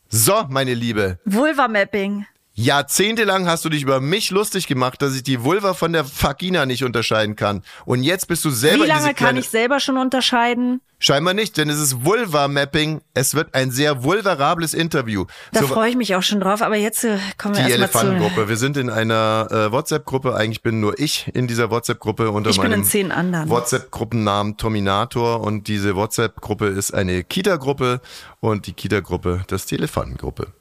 So, 0.09 0.45
meine 0.49 0.73
Liebe, 0.73 1.19
Vulva-Mapping. 1.25 2.25
Jahrzehntelang 2.55 3.47
hast 3.47 3.65
du 3.65 3.69
dich 3.69 3.81
über 3.81 3.99
mich 3.99 4.29
lustig 4.29 4.67
gemacht, 4.67 5.01
dass 5.01 5.15
ich 5.15 5.23
die 5.23 5.43
Vulva 5.43 5.73
von 5.73 5.91
der 5.91 6.05
Vagina 6.05 6.65
nicht 6.67 6.83
unterscheiden 6.83 7.35
kann. 7.35 7.63
Und 7.85 8.03
jetzt 8.03 8.27
bist 8.27 8.45
du 8.45 8.51
selber 8.51 8.83
Wie 8.83 8.87
lange 8.87 9.13
kann 9.15 9.37
ich 9.37 9.49
selber 9.49 9.79
schon 9.79 9.97
unterscheiden? 9.97 10.79
Scheinbar 10.99 11.33
nicht, 11.33 11.57
denn 11.57 11.67
es 11.69 11.79
ist 11.81 12.05
Vulva-Mapping. 12.05 13.01
Es 13.13 13.33
wird 13.35 13.55
ein 13.55 13.71
sehr 13.71 14.03
vulverables 14.03 14.73
Interview. 14.73 15.25
Da 15.51 15.61
So- 15.61 15.67
freue 15.67 15.89
ich 15.89 15.97
mich 15.97 16.15
auch 16.15 16.21
schon 16.23 16.39
drauf, 16.39 16.61
aber 16.61 16.77
jetzt 16.77 17.03
äh, 17.03 17.17
kommen 17.37 17.55
wir 17.57 17.65
die 17.65 17.71
erstmal 17.71 17.89
zu. 17.89 17.97
Elefantengruppe. 18.07 18.47
Wir 18.47 18.55
sind 18.57 18.77
in 18.77 18.89
einer 18.89 19.47
äh, 19.51 19.71
WhatsApp-Gruppe. 19.71 20.35
Eigentlich 20.35 20.61
bin 20.61 20.79
nur 20.79 20.97
ich 20.99 21.29
in 21.33 21.47
dieser 21.47 21.71
WhatsApp-Gruppe 21.71 22.29
unter 22.31 22.51
Ich 22.51 22.57
bin 22.61 22.69
meinem 22.69 22.81
in 22.81 22.85
zehn 22.85 23.11
anderen. 23.11 23.49
WhatsApp-Gruppennamen 23.49 24.55
Tominator. 24.57 25.41
Und 25.41 25.67
diese 25.67 25.95
WhatsApp-Gruppe 25.95 26.67
ist 26.67 26.93
eine 26.93 27.23
Kita-Gruppe 27.23 27.99
und 28.39 28.67
die 28.67 28.73
Kita-Gruppe, 28.73 29.43
das 29.47 29.63
ist 29.63 29.71
die 29.71 29.75
Elefantengruppe. 29.75 30.53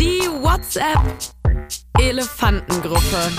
Die 0.00 0.20
WhatsApp 0.42 0.98
Elefantengruppe. 2.00 3.30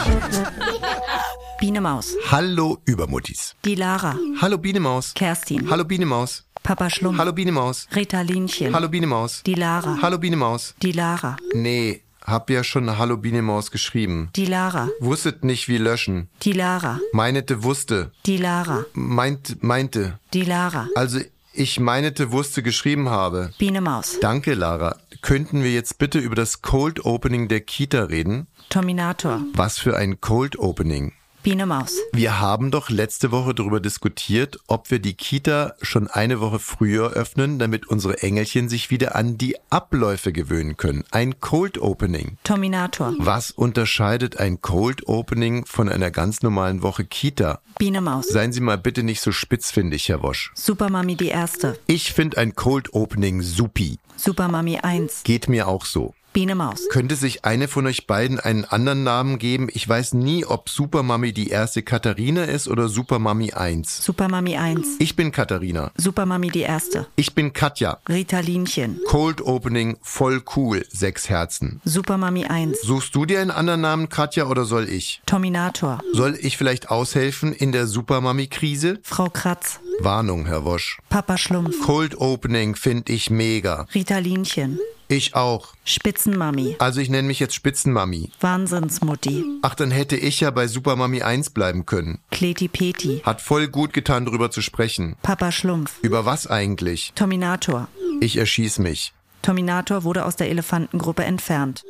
Biene 1.59 1.81
Maus, 1.81 2.15
Hallo 2.31 2.77
Übermuttis. 2.85 3.55
die 3.65 3.75
Lara, 3.75 4.15
Hallo 4.41 4.57
Bienemaus. 4.57 5.13
Kerstin, 5.13 5.69
Hallo 5.69 5.83
Bienemaus. 5.83 6.43
Papa 6.63 6.89
Schlumpf, 6.89 7.19
Hallo 7.19 7.33
Bienemaus. 7.33 7.87
Ritalinchen, 7.95 8.73
Hallo 8.73 8.87
Bienemaus. 8.89 9.43
die 9.43 9.55
Lara, 9.55 9.97
Hallo 10.01 10.17
Bienemaus. 10.17 10.75
die 10.81 10.91
Lara, 10.93 11.37
Nee, 11.53 12.01
hab 12.25 12.49
ja 12.49 12.63
schon 12.63 12.97
Hallo 12.97 13.17
Bienemaus 13.17 13.69
geschrieben. 13.69 14.29
die 14.35 14.45
Lara, 14.45 14.87
Wusstet 15.01 15.43
nicht 15.43 15.67
wie 15.67 15.77
löschen. 15.77 16.29
die 16.41 16.53
Lara, 16.53 16.99
Meinete 17.11 17.63
wusste. 17.63 18.11
die 18.25 18.37
Lara, 18.37 18.85
Meint, 18.93 19.61
meinte. 19.61 20.19
die 20.33 20.43
Lara, 20.43 20.87
Also 20.95 21.19
ich 21.53 21.79
meinete 21.79 22.31
wusste 22.31 22.63
geschrieben 22.63 23.09
habe. 23.09 23.51
Biene 23.57 23.81
Maus, 23.81 24.19
Danke, 24.19 24.53
Lara. 24.53 24.97
Könnten 25.21 25.63
wir 25.63 25.71
jetzt 25.71 25.97
bitte 25.99 26.19
über 26.19 26.35
das 26.35 26.61
Cold 26.61 27.05
Opening 27.05 27.47
der 27.47 27.61
Kita 27.61 28.03
reden? 28.03 28.47
Terminator, 28.69 29.41
Was 29.53 29.77
für 29.77 29.95
ein 29.95 30.19
Cold 30.19 30.57
Opening. 30.59 31.13
Biene 31.43 31.65
Maus, 31.65 31.97
Wir 32.13 32.39
haben 32.39 32.71
doch 32.71 32.89
letzte 32.89 33.31
Woche 33.33 33.53
darüber 33.53 33.81
diskutiert, 33.81 34.59
ob 34.67 34.89
wir 34.91 34.99
die 34.99 35.13
Kita 35.13 35.73
schon 35.81 36.07
eine 36.07 36.39
Woche 36.39 36.57
früher 36.57 37.11
öffnen, 37.11 37.59
damit 37.59 37.85
unsere 37.87 38.21
Engelchen 38.23 38.69
sich 38.69 38.89
wieder 38.89 39.15
an 39.17 39.37
die 39.37 39.57
Abläufe 39.69 40.31
gewöhnen 40.31 40.77
können. 40.77 41.03
Ein 41.11 41.41
Cold 41.41 41.77
Opening. 41.79 42.37
Terminator, 42.45 43.13
Was 43.17 43.51
unterscheidet 43.51 44.37
ein 44.37 44.61
Cold 44.61 45.05
Opening 45.09 45.65
von 45.65 45.89
einer 45.89 46.11
ganz 46.11 46.43
normalen 46.43 46.81
Woche 46.81 47.03
Kita? 47.03 47.59
Biene 47.77 47.99
Maus, 47.99 48.29
Seien 48.29 48.53
Sie 48.53 48.61
mal 48.61 48.77
bitte 48.77 49.03
nicht 49.03 49.19
so 49.19 49.33
spitzfindig, 49.33 50.07
Herr 50.07 50.23
Wosch. 50.23 50.53
Supermami 50.55 51.17
die 51.17 51.27
Erste, 51.27 51.77
Ich 51.87 52.13
finde 52.13 52.37
ein 52.37 52.55
Cold 52.55 52.93
Opening 52.93 53.41
supi. 53.41 53.99
Supermami 54.15 54.77
1, 54.79 55.23
Geht 55.23 55.49
mir 55.49 55.67
auch 55.67 55.83
so. 55.83 56.13
Biene 56.33 56.55
Maus, 56.55 56.89
Könnte 56.89 57.15
sich 57.15 57.45
eine 57.45 57.67
von 57.67 57.85
euch 57.85 58.07
beiden 58.07 58.39
einen 58.39 58.65
anderen 58.65 59.03
Namen 59.03 59.37
geben? 59.37 59.67
Ich 59.71 59.87
weiß 59.87 60.13
nie, 60.15 60.43
ob 60.45 60.67
Supermami 60.67 61.31
die 61.31 61.49
erste 61.49 61.83
Katharina 61.83 62.45
ist 62.45 62.67
oder 62.67 62.89
Supermami 62.89 63.51
1. 63.53 64.03
Supermami 64.03 64.57
1, 64.57 64.95
Ich 64.97 65.15
bin 65.15 65.31
Katharina. 65.31 65.91
Supermami 65.95 66.49
die 66.49 66.61
Erste, 66.61 67.05
Ich 67.15 67.35
bin 67.35 67.53
Katja. 67.53 67.99
Ritalinchen, 68.09 68.99
Cold 69.07 69.41
Opening, 69.41 69.97
voll 70.01 70.41
cool, 70.55 70.83
sechs 70.89 71.29
Herzen. 71.29 71.81
Supermami 71.85 72.45
1, 72.45 72.81
Suchst 72.81 73.13
du 73.13 73.25
dir 73.27 73.39
einen 73.39 73.51
anderen 73.51 73.81
Namen, 73.81 74.09
Katja, 74.09 74.47
oder 74.47 74.65
soll 74.65 74.89
ich? 74.89 75.21
Terminator, 75.27 76.01
Soll 76.13 76.35
ich 76.41 76.57
vielleicht 76.57 76.89
aushelfen 76.89 77.53
in 77.53 77.71
der 77.71 77.85
Supermami-Krise? 77.85 78.99
Frau 79.03 79.29
Kratz, 79.29 79.79
Warnung, 79.99 80.45
Herr 80.45 80.65
Wosch. 80.65 80.99
Papa 81.09 81.37
Schlumpf, 81.37 81.81
Cold 81.85 82.17
Opening 82.19 82.75
finde 82.75 83.11
ich 83.13 83.29
mega. 83.29 83.85
Ritalinchen, 83.93 84.79
Ich 85.07 85.35
auch. 85.35 85.73
Spitzenmami, 85.85 86.75
Also 86.79 86.99
ich 87.01 87.09
nenne 87.09 87.27
mich 87.27 87.39
jetzt 87.39 87.53
Spitzenmami. 87.55 88.31
Wahnsinnsmutti, 88.39 89.43
Ach, 89.61 89.75
dann 89.75 89.91
hätte 89.91 90.15
ich 90.15 90.39
ja 90.39 90.49
bei 90.51 90.67
Supermami 90.67 91.21
1 91.21 91.51
bleiben 91.51 91.85
können. 91.85 92.19
Kleti 92.31 92.67
Peti, 92.67 93.21
Hat 93.23 93.41
voll 93.41 93.67
gut 93.67 93.93
getan, 93.93 94.25
darüber 94.25 94.49
zu 94.51 94.61
sprechen. 94.61 95.15
Papa 95.21 95.51
Schlumpf, 95.51 95.99
Über 96.01 96.25
was 96.25 96.47
eigentlich? 96.47 97.11
Terminator. 97.15 97.87
Ich 98.21 98.37
erschieß 98.37 98.79
mich. 98.79 99.13
Terminator 99.41 100.03
wurde 100.03 100.25
aus 100.25 100.35
der 100.37 100.49
Elefantengruppe 100.49 101.23
entfernt. 101.23 101.83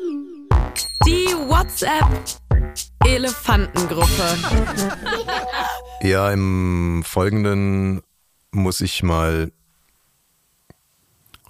Die 1.06 1.28
WhatsApp 1.48 2.08
Elefantengruppe. 3.06 4.08
Ja, 6.04 6.30
im 6.34 7.02
Folgenden 7.06 8.02
muss 8.52 8.82
ich 8.82 9.04
mal, 9.04 9.54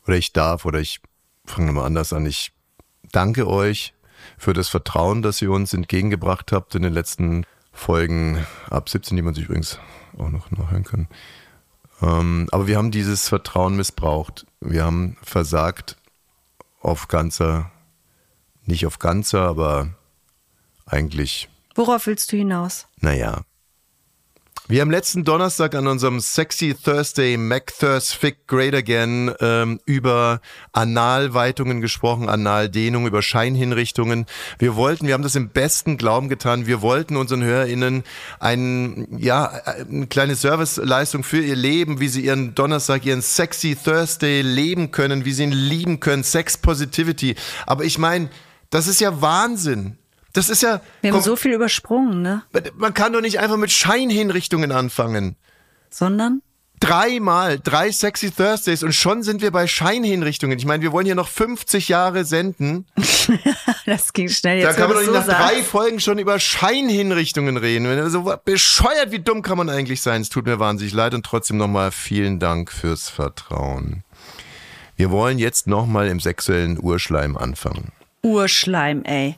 oder 0.05 0.15
ich 0.15 0.31
darf, 0.31 0.65
oder 0.65 0.79
ich 0.79 1.01
fange 1.43 1.65
nochmal 1.65 1.87
anders 1.87 2.13
an. 2.13 2.27
Ich 2.27 2.51
danke 3.11 3.47
euch 3.47 3.95
für 4.37 4.53
das 4.53 4.69
Vertrauen, 4.69 5.23
das 5.23 5.41
ihr 5.41 5.49
uns 5.49 5.73
entgegengebracht 5.73 6.51
habt 6.51 6.75
in 6.75 6.83
den 6.83 6.93
letzten 6.93 7.47
Folgen 7.71 8.45
ab 8.69 8.89
17, 8.89 9.15
die 9.15 9.23
man 9.23 9.33
sich 9.33 9.45
übrigens 9.45 9.79
auch 10.19 10.29
noch 10.29 10.51
nachhören 10.51 10.83
kann. 10.83 11.07
Ähm, 12.03 12.47
aber 12.51 12.67
wir 12.67 12.77
haben 12.77 12.91
dieses 12.91 13.29
Vertrauen 13.29 13.75
missbraucht. 13.75 14.45
Wir 14.61 14.83
haben 14.83 15.17
versagt 15.23 15.97
auf 16.79 17.07
ganzer, 17.07 17.71
nicht 18.65 18.85
auf 18.85 18.99
ganzer, 18.99 19.47
aber 19.47 19.95
eigentlich 20.85 21.49
Worauf 21.73 22.05
willst 22.05 22.31
du 22.31 22.37
hinaus? 22.37 22.87
naja. 22.97 23.41
Wir 24.69 24.79
haben 24.79 24.91
letzten 24.91 25.25
Donnerstag 25.25 25.75
an 25.75 25.87
unserem 25.87 26.21
Sexy 26.21 26.73
Thursday 26.73 27.35
McThurstfic 27.35 28.47
Great 28.47 28.73
Again 28.73 29.33
ähm, 29.41 29.81
über 29.85 30.39
Analweitungen 30.71 31.81
gesprochen, 31.81 32.29
Analdehnung, 32.29 33.05
über 33.05 33.21
Scheinhinrichtungen. 33.21 34.25
Wir 34.59 34.77
wollten, 34.77 35.05
wir 35.05 35.15
haben 35.15 35.23
das 35.23 35.35
im 35.35 35.49
besten 35.49 35.97
Glauben 35.97 36.29
getan, 36.29 36.65
wir 36.65 36.81
wollten 36.81 37.17
unseren 37.17 37.43
HörerInnen 37.43 38.05
ein, 38.39 39.05
ja, 39.19 39.47
eine 39.47 40.07
kleine 40.07 40.35
Serviceleistung 40.35 41.25
für 41.25 41.41
ihr 41.41 41.57
Leben, 41.57 41.99
wie 41.99 42.07
sie 42.07 42.23
ihren 42.23 42.55
Donnerstag, 42.55 43.05
ihren 43.05 43.21
Sexy 43.21 43.75
Thursday 43.75 44.41
leben 44.43 44.91
können, 44.91 45.25
wie 45.25 45.33
sie 45.33 45.43
ihn 45.43 45.51
lieben 45.51 45.99
können, 45.99 46.23
Sex 46.23 46.57
Positivity. 46.57 47.35
Aber 47.65 47.83
ich 47.83 47.97
meine, 47.97 48.29
das 48.69 48.87
ist 48.87 49.01
ja 49.01 49.21
Wahnsinn. 49.21 49.97
Das 50.33 50.49
ist 50.49 50.63
ja. 50.63 50.81
Wir 51.01 51.11
haben 51.11 51.17
komm, 51.17 51.23
so 51.23 51.35
viel 51.35 51.53
übersprungen, 51.53 52.21
ne? 52.21 52.43
man 52.75 52.93
kann 52.93 53.13
doch 53.13 53.21
nicht 53.21 53.39
einfach 53.39 53.57
mit 53.57 53.71
Scheinhinrichtungen 53.71 54.71
anfangen. 54.71 55.35
Sondern? 55.89 56.41
Dreimal, 56.79 57.59
drei 57.63 57.91
Sexy 57.91 58.29
Thursdays 58.29 58.83
und 58.83 58.91
schon 58.93 59.23
sind 59.23 59.41
wir 59.41 59.51
bei 59.51 59.67
Scheinhinrichtungen. 59.67 60.57
Ich 60.57 60.65
meine, 60.65 60.83
wir 60.83 60.91
wollen 60.91 61.05
hier 61.05 61.15
noch 61.15 61.29
50 61.29 61.87
Jahre 61.87 62.25
senden. 62.25 62.85
Das 63.85 64.11
ging 64.13 64.27
schnell 64.29 64.61
Da 64.61 64.69
jetzt. 64.69 64.77
kann 64.77 64.87
man 64.89 64.95
doch 64.97 65.01
nicht 65.01 65.11
so 65.11 65.13
nach 65.17 65.25
drei 65.25 65.55
sagst. 65.55 65.69
Folgen 65.69 65.99
schon 65.99 66.17
über 66.17 66.39
Scheinhinrichtungen 66.39 67.57
reden. 67.57 68.09
So 68.09 68.33
bescheuert, 68.43 69.11
wie 69.11 69.19
dumm 69.19 69.41
kann 69.41 69.57
man 69.57 69.69
eigentlich 69.69 70.01
sein? 70.01 70.21
Es 70.21 70.29
tut 70.29 70.45
mir 70.45 70.59
wahnsinnig 70.59 70.93
leid 70.93 71.13
und 71.13 71.25
trotzdem 71.25 71.57
nochmal 71.57 71.91
vielen 71.91 72.39
Dank 72.39 72.71
fürs 72.71 73.09
Vertrauen. 73.09 74.03
Wir 74.95 75.09
wollen 75.11 75.37
jetzt 75.39 75.67
nochmal 75.67 76.07
im 76.07 76.19
sexuellen 76.19 76.79
Urschleim 76.81 77.37
anfangen. 77.37 77.91
Urschleim, 78.23 79.03
ey. 79.03 79.35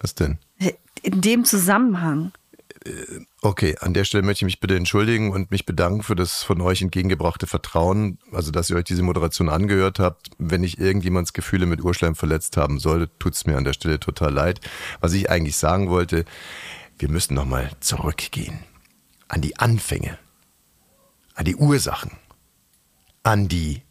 Was 0.00 0.14
denn? 0.14 0.38
In 1.02 1.20
dem 1.20 1.44
Zusammenhang. 1.44 2.32
Okay, 3.42 3.76
an 3.80 3.92
der 3.92 4.04
Stelle 4.04 4.22
möchte 4.22 4.44
ich 4.44 4.46
mich 4.46 4.60
bitte 4.60 4.74
entschuldigen 4.74 5.32
und 5.32 5.50
mich 5.50 5.66
bedanken 5.66 6.02
für 6.02 6.16
das 6.16 6.42
von 6.42 6.62
euch 6.62 6.80
entgegengebrachte 6.80 7.46
Vertrauen, 7.46 8.18
also 8.32 8.50
dass 8.50 8.70
ihr 8.70 8.76
euch 8.76 8.84
diese 8.84 9.02
Moderation 9.02 9.50
angehört 9.50 9.98
habt. 9.98 10.30
Wenn 10.38 10.64
ich 10.64 10.78
irgendjemands 10.78 11.34
Gefühle 11.34 11.66
mit 11.66 11.82
Urschleim 11.82 12.14
verletzt 12.14 12.56
haben 12.56 12.78
sollte, 12.78 13.10
tut's 13.18 13.44
mir 13.44 13.58
an 13.58 13.64
der 13.64 13.74
Stelle 13.74 14.00
total 14.00 14.32
leid. 14.32 14.62
Was 15.00 15.12
ich 15.12 15.28
eigentlich 15.30 15.58
sagen 15.58 15.90
wollte, 15.90 16.24
wir 16.98 17.10
müssen 17.10 17.34
nochmal 17.34 17.70
zurückgehen 17.80 18.60
an 19.28 19.42
die 19.42 19.58
Anfänge, 19.58 20.18
an 21.34 21.44
die 21.44 21.56
Ursachen, 21.56 22.12
an 23.22 23.46
die 23.48 23.82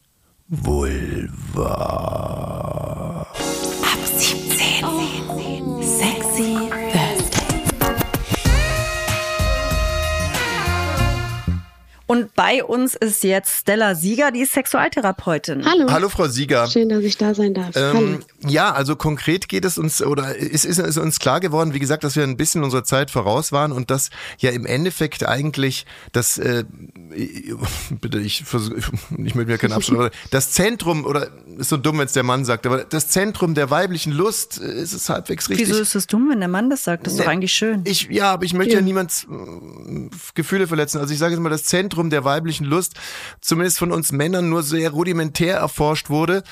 Vulva. 0.47 1.69
Und 12.19 12.35
bei 12.35 12.63
uns 12.63 12.95
ist 12.95 13.23
jetzt 13.23 13.61
Stella 13.61 13.95
Sieger, 13.95 14.31
die 14.31 14.41
ist 14.41 14.51
Sexualtherapeutin. 14.53 15.63
Hallo. 15.65 15.88
Hallo 15.89 16.09
Frau 16.09 16.27
Sieger. 16.27 16.67
Schön, 16.67 16.89
dass 16.89 17.03
ich 17.03 17.17
da 17.17 17.33
sein 17.33 17.53
darf. 17.53 17.75
Hallo. 17.75 17.97
Ähm, 17.97 18.19
ja, 18.45 18.71
also 18.73 18.95
konkret 18.97 19.47
geht 19.47 19.63
es 19.63 19.77
uns 19.77 20.01
oder 20.01 20.35
ist, 20.35 20.65
ist, 20.65 20.79
ist 20.79 20.97
uns 20.97 21.19
klar 21.19 21.39
geworden, 21.39 21.73
wie 21.73 21.79
gesagt, 21.79 22.03
dass 22.03 22.15
wir 22.17 22.23
ein 22.23 22.35
bisschen 22.35 22.63
unserer 22.63 22.83
Zeit 22.83 23.09
voraus 23.09 23.51
waren 23.53 23.71
und 23.71 23.89
dass 23.89 24.09
ja 24.39 24.51
im 24.51 24.65
Endeffekt 24.65 25.25
eigentlich 25.25 25.85
das, 26.11 26.38
äh, 26.38 26.65
bitte, 28.01 28.19
ich 28.19 28.43
versuch, 28.43 28.73
ich 29.17 29.35
möchte 29.35 29.51
mir 29.51 29.57
keinen 29.57 29.73
aber 29.73 30.11
das 30.31 30.51
Zentrum, 30.51 31.05
oder 31.05 31.29
ist 31.57 31.69
so 31.69 31.77
dumm, 31.77 31.99
wenn 31.99 32.05
es 32.05 32.13
der 32.13 32.23
Mann 32.23 32.43
sagt, 32.43 32.65
aber 32.65 32.83
das 32.83 33.07
Zentrum 33.07 33.53
der 33.53 33.69
weiblichen 33.69 34.11
Lust 34.11 34.59
äh, 34.61 34.81
ist 34.81 34.93
es 34.93 35.09
halbwegs 35.09 35.49
richtig. 35.49 35.69
Wieso 35.69 35.79
ist 35.81 35.95
es 35.95 36.07
dumm, 36.07 36.29
wenn 36.29 36.39
der 36.39 36.49
Mann 36.49 36.69
das 36.69 36.83
sagt? 36.83 37.05
Das 37.05 37.13
ist 37.13 37.19
doch 37.19 37.25
Ne, 37.25 37.31
eigentlich 37.31 37.53
schön. 37.53 37.81
Ich, 37.85 38.09
ja, 38.09 38.31
aber 38.31 38.43
ich 38.43 38.53
möchte 38.53 38.73
ja, 38.73 38.79
Ja. 38.79 38.85
niemands 38.85 39.25
äh, 39.29 40.09
Gefühle 40.33 40.67
verletzen. 40.67 40.99
Also 40.99 41.13
ich 41.13 41.19
sage 41.19 41.33
jetzt 41.33 41.41
mal, 41.41 41.49
das 41.49 41.63
Zentrum 41.63 42.08
der 42.09 42.23
weiblichen 42.23 42.65
Lust, 42.65 42.93
zumindest 43.41 43.79
von 43.79 43.91
uns 43.91 44.11
Männern, 44.11 44.49
nur 44.49 44.63
sehr 44.63 44.91
rudimentär 44.91 45.57
erforscht 45.57 46.09
wurde. 46.09 46.43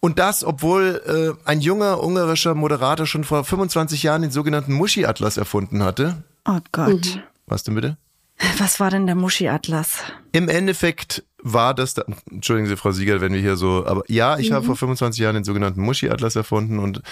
Und 0.00 0.18
das, 0.18 0.44
obwohl 0.44 1.02
äh, 1.06 1.48
ein 1.48 1.60
junger 1.60 2.02
ungarischer 2.02 2.54
Moderator 2.54 3.06
schon 3.06 3.24
vor 3.24 3.44
25 3.44 4.02
Jahren 4.02 4.22
den 4.22 4.30
sogenannten 4.30 4.74
Muschi-Atlas 4.74 5.36
erfunden 5.36 5.82
hatte. 5.82 6.22
Oh 6.46 6.58
Gott. 6.72 7.20
Was 7.46 7.64
denn 7.64 7.74
bitte? 7.74 7.96
Was 8.58 8.80
war 8.80 8.90
denn 8.90 9.06
der 9.06 9.14
Muschi-Atlas? 9.14 9.98
Im 10.32 10.48
Endeffekt 10.48 11.24
war 11.44 11.74
das, 11.74 11.92
da, 11.94 12.04
entschuldigen 12.30 12.68
Sie, 12.68 12.76
Frau 12.76 12.90
Sieger, 12.90 13.20
wenn 13.20 13.34
wir 13.34 13.40
hier 13.40 13.56
so, 13.56 13.86
aber 13.86 14.02
ja, 14.08 14.38
ich 14.38 14.50
habe 14.50 14.64
vor 14.64 14.76
25 14.76 15.20
Jahren 15.20 15.34
den 15.34 15.44
sogenannten 15.44 15.82
Muschi-Atlas 15.82 16.36
erfunden 16.36 16.78
und, 16.78 17.02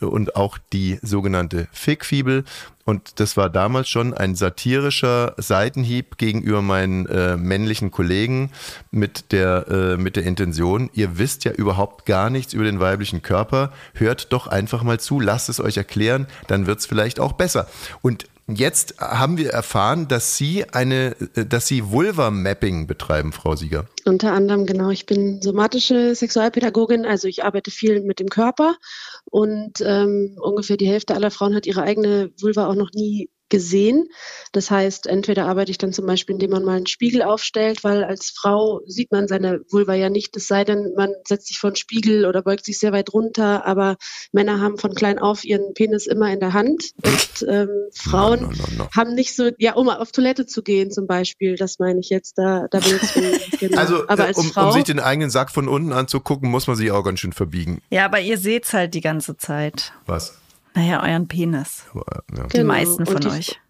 und 0.00 0.36
auch 0.36 0.58
die 0.72 0.98
sogenannte 1.02 1.68
Fickfibel. 1.72 2.44
Und 2.84 3.20
das 3.20 3.36
war 3.36 3.48
damals 3.48 3.88
schon 3.88 4.12
ein 4.12 4.34
satirischer 4.34 5.34
Seitenhieb 5.38 6.18
gegenüber 6.18 6.60
meinen 6.60 7.06
äh, 7.06 7.36
männlichen 7.36 7.90
Kollegen 7.90 8.50
mit 8.90 9.32
der, 9.32 9.68
äh, 9.68 9.96
mit 9.96 10.16
der 10.16 10.24
Intention, 10.24 10.90
ihr 10.92 11.16
wisst 11.16 11.44
ja 11.44 11.52
überhaupt 11.52 12.04
gar 12.04 12.28
nichts 12.28 12.52
über 12.52 12.64
den 12.64 12.80
weiblichen 12.80 13.22
Körper, 13.22 13.72
hört 13.94 14.32
doch 14.32 14.48
einfach 14.48 14.82
mal 14.82 15.00
zu, 15.00 15.18
lasst 15.18 15.48
es 15.48 15.60
euch 15.60 15.78
erklären, 15.78 16.26
dann 16.48 16.66
wird's 16.66 16.84
vielleicht 16.84 17.20
auch 17.20 17.32
besser. 17.32 17.68
Und 18.02 18.26
Jetzt 18.48 18.98
haben 18.98 19.38
wir 19.38 19.50
erfahren, 19.50 20.08
dass 20.08 20.36
Sie 20.36 20.64
eine, 20.70 21.14
dass 21.34 21.68
Sie 21.68 21.90
Vulva-Mapping 21.90 22.86
betreiben, 22.86 23.32
Frau 23.32 23.54
Sieger. 23.54 23.86
Unter 24.04 24.32
anderem, 24.32 24.66
genau. 24.66 24.90
Ich 24.90 25.06
bin 25.06 25.40
somatische 25.40 26.14
Sexualpädagogin, 26.14 27.06
also 27.06 27.28
ich 27.28 27.44
arbeite 27.44 27.70
viel 27.70 28.02
mit 28.02 28.18
dem 28.18 28.28
Körper 28.28 28.76
und 29.24 29.80
ähm, 29.80 30.36
ungefähr 30.40 30.76
die 30.76 30.88
Hälfte 30.88 31.14
aller 31.14 31.30
Frauen 31.30 31.54
hat 31.54 31.66
ihre 31.66 31.82
eigene 31.82 32.32
Vulva 32.40 32.66
auch 32.66 32.74
noch 32.74 32.90
nie 32.92 33.30
gesehen. 33.52 34.08
Das 34.52 34.70
heißt, 34.70 35.06
entweder 35.06 35.46
arbeite 35.46 35.70
ich 35.70 35.78
dann 35.78 35.92
zum 35.92 36.06
Beispiel, 36.06 36.34
indem 36.34 36.50
man 36.50 36.64
mal 36.64 36.76
einen 36.76 36.86
Spiegel 36.86 37.22
aufstellt, 37.22 37.84
weil 37.84 38.02
als 38.02 38.30
Frau 38.30 38.80
sieht 38.86 39.12
man 39.12 39.28
seine 39.28 39.60
Vulva 39.70 39.94
ja 39.94 40.08
nicht, 40.08 40.34
es 40.36 40.48
sei 40.48 40.64
denn, 40.64 40.94
man 40.96 41.12
setzt 41.28 41.48
sich 41.48 41.58
vor 41.58 41.68
einen 41.68 41.76
Spiegel 41.76 42.24
oder 42.24 42.42
beugt 42.42 42.64
sich 42.64 42.78
sehr 42.78 42.92
weit 42.92 43.12
runter, 43.12 43.66
aber 43.66 43.96
Männer 44.32 44.60
haben 44.60 44.78
von 44.78 44.94
klein 44.94 45.18
auf 45.18 45.44
ihren 45.44 45.74
Penis 45.74 46.06
immer 46.06 46.32
in 46.32 46.40
der 46.40 46.54
Hand 46.54 46.92
und 47.04 47.48
ähm, 47.48 47.68
Frauen 47.94 48.40
No, 48.40 48.48
no, 48.48 48.54
no, 48.56 48.84
no. 48.84 48.88
haben 48.96 49.14
nicht 49.14 49.36
so, 49.36 49.50
ja, 49.58 49.74
um 49.74 49.90
auf 49.90 50.12
Toilette 50.12 50.46
zu 50.46 50.62
gehen 50.62 50.90
zum 50.90 51.06
Beispiel, 51.06 51.56
das 51.56 51.78
meine 51.78 52.00
ich 52.00 52.08
jetzt, 52.08 52.38
da, 52.38 52.68
da 52.70 52.78
benutzt 52.78 53.14
man, 53.16 53.32
genau. 53.60 53.78
Also, 53.78 54.08
aber 54.08 54.24
äh, 54.24 54.26
als 54.28 54.38
um, 54.38 54.50
Frau, 54.50 54.68
um 54.68 54.72
sich 54.72 54.84
den 54.84 54.98
eigenen 54.98 55.28
Sack 55.28 55.50
von 55.50 55.68
unten 55.68 55.92
anzugucken, 55.92 56.50
muss 56.50 56.66
man 56.66 56.76
sich 56.76 56.90
auch 56.90 57.02
ganz 57.02 57.20
schön 57.20 57.34
verbiegen. 57.34 57.82
Ja, 57.90 58.06
aber 58.06 58.20
ihr 58.20 58.38
seht's 58.38 58.72
halt 58.72 58.94
die 58.94 59.02
ganze 59.02 59.36
Zeit. 59.36 59.92
Was? 60.06 60.41
Naja, 60.74 61.02
euren 61.02 61.28
Penis. 61.28 61.84
Aber, 61.92 62.24
ja. 62.36 62.46
Die 62.46 62.56
Genau. 62.58 62.68
meisten 62.72 63.06
von 63.06 63.16
Und 63.16 63.24
die- 63.24 63.28
euch. 63.28 63.60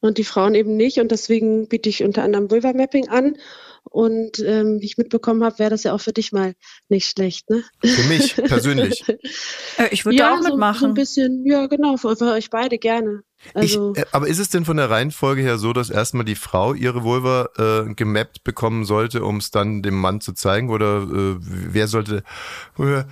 und 0.00 0.18
die 0.18 0.24
Frauen 0.24 0.54
eben 0.54 0.76
nicht. 0.76 0.98
Und 0.98 1.10
deswegen 1.10 1.68
biete 1.68 1.88
ich 1.88 2.02
unter 2.02 2.22
anderem 2.22 2.50
Vulva-Mapping 2.50 3.08
an. 3.08 3.36
Und 3.84 4.38
ähm, 4.38 4.78
wie 4.80 4.86
ich 4.86 4.96
mitbekommen 4.96 5.42
habe, 5.42 5.58
wäre 5.58 5.70
das 5.70 5.82
ja 5.82 5.92
auch 5.92 6.00
für 6.00 6.12
dich 6.12 6.30
mal 6.30 6.54
nicht 6.88 7.08
schlecht, 7.10 7.50
ne? 7.50 7.64
Für 7.84 8.02
mich 8.08 8.36
persönlich. 8.36 9.04
Äh, 9.78 9.88
ich 9.90 10.04
würde 10.04 10.18
ja, 10.18 10.28
da 10.28 10.34
auch 10.34 10.36
so, 10.36 10.42
so 10.42 10.48
ein 10.48 10.52
mitmachen. 10.52 10.94
bisschen, 10.94 11.46
ja, 11.46 11.66
genau, 11.66 11.96
für, 11.96 12.14
für 12.14 12.30
euch 12.32 12.50
beide 12.50 12.76
gerne. 12.78 13.22
Also, 13.54 13.92
ich, 13.96 14.02
äh, 14.02 14.04
aber 14.12 14.28
ist 14.28 14.38
es 14.38 14.50
denn 14.50 14.66
von 14.66 14.76
der 14.76 14.90
Reihenfolge 14.90 15.40
her 15.40 15.56
so, 15.56 15.72
dass 15.72 15.88
erstmal 15.88 16.26
die 16.26 16.34
Frau 16.34 16.74
ihre 16.74 17.02
Vulva 17.02 17.48
äh, 17.56 17.94
gemappt 17.94 18.44
bekommen 18.44 18.84
sollte, 18.84 19.24
um 19.24 19.38
es 19.38 19.50
dann 19.50 19.80
dem 19.82 19.94
Mann 19.98 20.20
zu 20.20 20.32
zeigen? 20.34 20.68
Oder 20.70 21.02
äh, 21.02 21.36
wer 21.40 21.88
sollte. 21.88 22.22
Äh, 22.78 23.04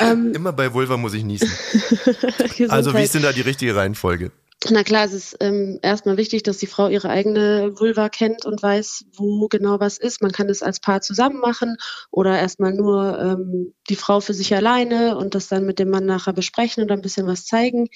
ähm, 0.00 0.32
immer 0.34 0.52
bei 0.52 0.72
Vulva 0.72 0.96
muss 0.96 1.14
ich 1.14 1.24
niesen. 1.24 1.50
Also, 2.68 2.94
wie 2.94 3.02
ist 3.02 3.14
denn 3.14 3.22
da 3.22 3.32
die 3.32 3.40
richtige 3.40 3.74
Reihenfolge? 3.74 4.30
Na 4.68 4.82
klar, 4.84 5.06
es 5.06 5.14
ist 5.14 5.36
ähm, 5.40 5.78
erstmal 5.80 6.18
wichtig, 6.18 6.42
dass 6.42 6.58
die 6.58 6.66
Frau 6.66 6.88
ihre 6.88 7.08
eigene 7.08 7.72
Vulva 7.78 8.10
kennt 8.10 8.44
und 8.44 8.62
weiß, 8.62 9.06
wo 9.16 9.48
genau 9.48 9.80
was 9.80 9.96
ist. 9.96 10.20
Man 10.20 10.32
kann 10.32 10.50
es 10.50 10.62
als 10.62 10.80
Paar 10.80 11.00
zusammen 11.00 11.40
machen 11.40 11.76
oder 12.10 12.38
erstmal 12.38 12.74
nur 12.74 13.18
ähm, 13.18 13.72
die 13.88 13.96
Frau 13.96 14.20
für 14.20 14.34
sich 14.34 14.54
alleine 14.54 15.16
und 15.16 15.34
das 15.34 15.48
dann 15.48 15.64
mit 15.64 15.78
dem 15.78 15.88
Mann 15.88 16.04
nachher 16.04 16.34
besprechen 16.34 16.82
und 16.82 16.92
ein 16.92 17.00
bisschen 17.00 17.26
was 17.26 17.46
zeigen. 17.46 17.88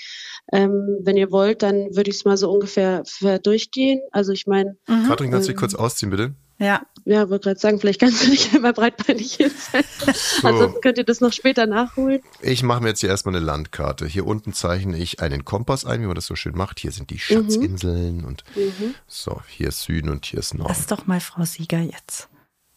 Ähm, 0.53 1.01
wenn 1.03 1.19
ihr 1.19 1.31
wollt, 1.31 1.63
dann 1.63 1.95
würde 1.97 2.09
ich 2.09 2.17
es 2.17 2.25
mal 2.25 2.39
so 2.39 2.51
ungefähr 2.51 3.03
durchgehen. 3.43 4.01
Also 4.11 4.33
ich 4.33 4.47
meine, 4.47 4.79
Mhm. 4.89 5.07
Katrin, 5.07 5.31
kannst 5.31 5.49
du 5.49 5.53
dich 5.53 5.57
Ähm, 5.57 5.61
kurz 5.61 5.75
ausziehen, 5.75 6.11
bitte? 6.11 6.35
Ja, 6.59 6.83
ja, 7.05 7.29
wollte 7.29 7.49
gerade 7.49 7.61
sagen, 7.61 7.81
vielleicht 7.81 8.01
kannst 8.01 8.25
du 8.25 8.31
nicht 8.31 8.55
einmal 8.55 8.73
breitbeinig 8.73 9.35
hin 9.35 9.51
sein. 9.51 9.85
So. 10.15 10.49
Ansonsten 10.49 10.81
könnt 10.81 10.99
ihr 10.99 11.05
das 11.05 11.21
noch 11.21 11.33
später 11.33 11.67
nachholen. 11.67 12.21
Ich 12.41 12.63
mache 12.63 12.83
mir 12.83 12.89
jetzt 12.91 13.01
hier 13.01 13.09
erstmal 13.09 13.35
eine 13.35 13.45
Landkarte. 13.45 14.07
Hier 14.07 14.27
unten 14.27 14.53
zeichne 14.53 14.97
ich 14.97 15.21
einen 15.21 15.45
Kompass 15.45 15.85
ein, 15.85 16.03
wie 16.03 16.07
man 16.07 16.15
das 16.15 16.27
so 16.27 16.37
schön 16.37 16.57
macht. 16.57 16.81
Hier 16.81 16.93
sind 16.93 17.11
die 17.11 17.19
Schatzinseln 17.19 18.25
und 18.25 18.45
so, 19.07 19.41
hier 19.49 19.69
ist 19.69 19.83
Süden 19.83 20.11
und 20.11 20.27
hier 20.27 20.41
ist 20.41 20.55
Norden. 20.55 20.69
lass 20.69 20.87
doch 20.87 21.07
mal 21.07 21.21
Frau 21.21 21.45
Sieger 21.45 21.81
jetzt. 21.81 22.29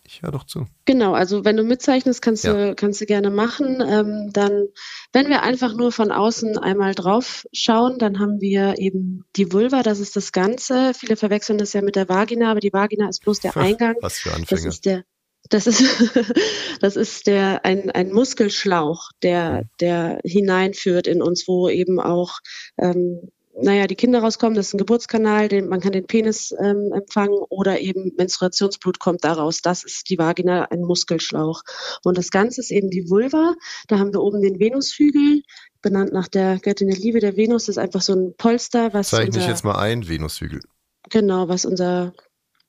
Ich 0.09 0.21
höre 0.21 0.31
doch 0.31 0.45
zu. 0.45 0.65
Genau, 0.85 1.13
also 1.13 1.43
wenn 1.43 1.57
du 1.57 1.63
mitzeichnest, 1.65 2.21
kannst, 2.21 2.45
Ja. 2.45 2.53
du, 2.53 2.75
kannst 2.75 3.01
du 3.01 3.05
gerne 3.05 3.29
machen. 3.29 3.83
Ähm, 3.85 4.29
dann, 4.31 4.67
wenn 5.11 5.27
wir 5.27 5.43
einfach 5.43 5.75
nur 5.75 5.91
von 5.91 6.13
außen 6.13 6.57
einmal 6.57 6.95
drauf 6.95 7.45
schauen, 7.51 7.99
dann 7.99 8.17
haben 8.19 8.39
wir 8.39 8.75
eben 8.79 9.25
die 9.35 9.51
Vulva, 9.51 9.83
das 9.83 9.99
ist 9.99 10.15
das 10.15 10.31
Ganze. 10.31 10.93
Viele 10.93 11.17
verwechseln 11.17 11.57
das 11.57 11.73
ja 11.73 11.81
mit 11.81 11.97
der 11.97 12.07
Vagina, 12.07 12.49
aber 12.49 12.61
die 12.61 12.71
Vagina 12.71 13.09
ist 13.09 13.21
bloß 13.21 13.41
der 13.41 13.57
Eingang. 13.57 13.95
Was 13.99 14.19
für 14.19 14.29
Das 14.29 14.37
Anfänger. 14.39 14.67
ist 14.69 14.85
der, 14.85 15.03
das 15.49 15.67
ist, 15.67 15.83
das 16.79 16.95
ist 16.95 17.27
der, 17.27 17.65
ein, 17.65 17.91
ein 17.91 18.13
Muskelschlauch, 18.13 19.09
der, 19.23 19.65
der 19.81 20.21
hineinführt 20.23 21.07
in 21.07 21.21
uns, 21.21 21.49
wo 21.49 21.67
eben 21.67 21.99
auch, 21.99 22.39
ähm, 22.77 23.29
naja, 23.59 23.87
die 23.87 23.95
Kinder 23.95 24.19
rauskommen, 24.19 24.55
das 24.55 24.67
ist 24.67 24.73
ein 24.75 24.77
Geburtskanal, 24.77 25.47
den, 25.47 25.67
man 25.67 25.79
kann 25.79 25.91
den 25.91 26.05
Penis 26.05 26.53
ähm, 26.59 26.91
empfangen 26.93 27.37
oder 27.49 27.79
eben 27.79 28.11
Menstruationsblut 28.17 28.99
kommt 28.99 29.23
daraus. 29.23 29.61
Das 29.61 29.83
ist 29.83 30.09
die 30.09 30.17
Vagina, 30.17 30.65
ein 30.65 30.81
Muskelschlauch. 30.81 31.63
Und 32.03 32.17
das 32.17 32.29
Ganze 32.29 32.61
ist 32.61 32.71
eben 32.71 32.89
die 32.89 33.09
Vulva. 33.09 33.55
Da 33.87 33.99
haben 33.99 34.13
wir 34.13 34.21
oben 34.21 34.41
den 34.41 34.59
Venushügel, 34.59 35.41
benannt 35.81 36.13
nach 36.13 36.27
der 36.27 36.59
Göttin 36.59 36.89
der 36.89 36.97
Liebe 36.97 37.19
der 37.19 37.35
Venus. 37.35 37.65
Das 37.65 37.77
ist 37.77 37.81
einfach 37.81 38.01
so 38.01 38.13
ein 38.13 38.33
Polster, 38.37 38.93
was 38.93 39.09
Zeichne 39.09 39.39
ich 39.39 39.47
jetzt 39.47 39.63
mal 39.63 39.77
ein, 39.77 40.07
Venushügel. 40.07 40.61
Genau, 41.09 41.47
was 41.47 41.65
unser 41.65 42.13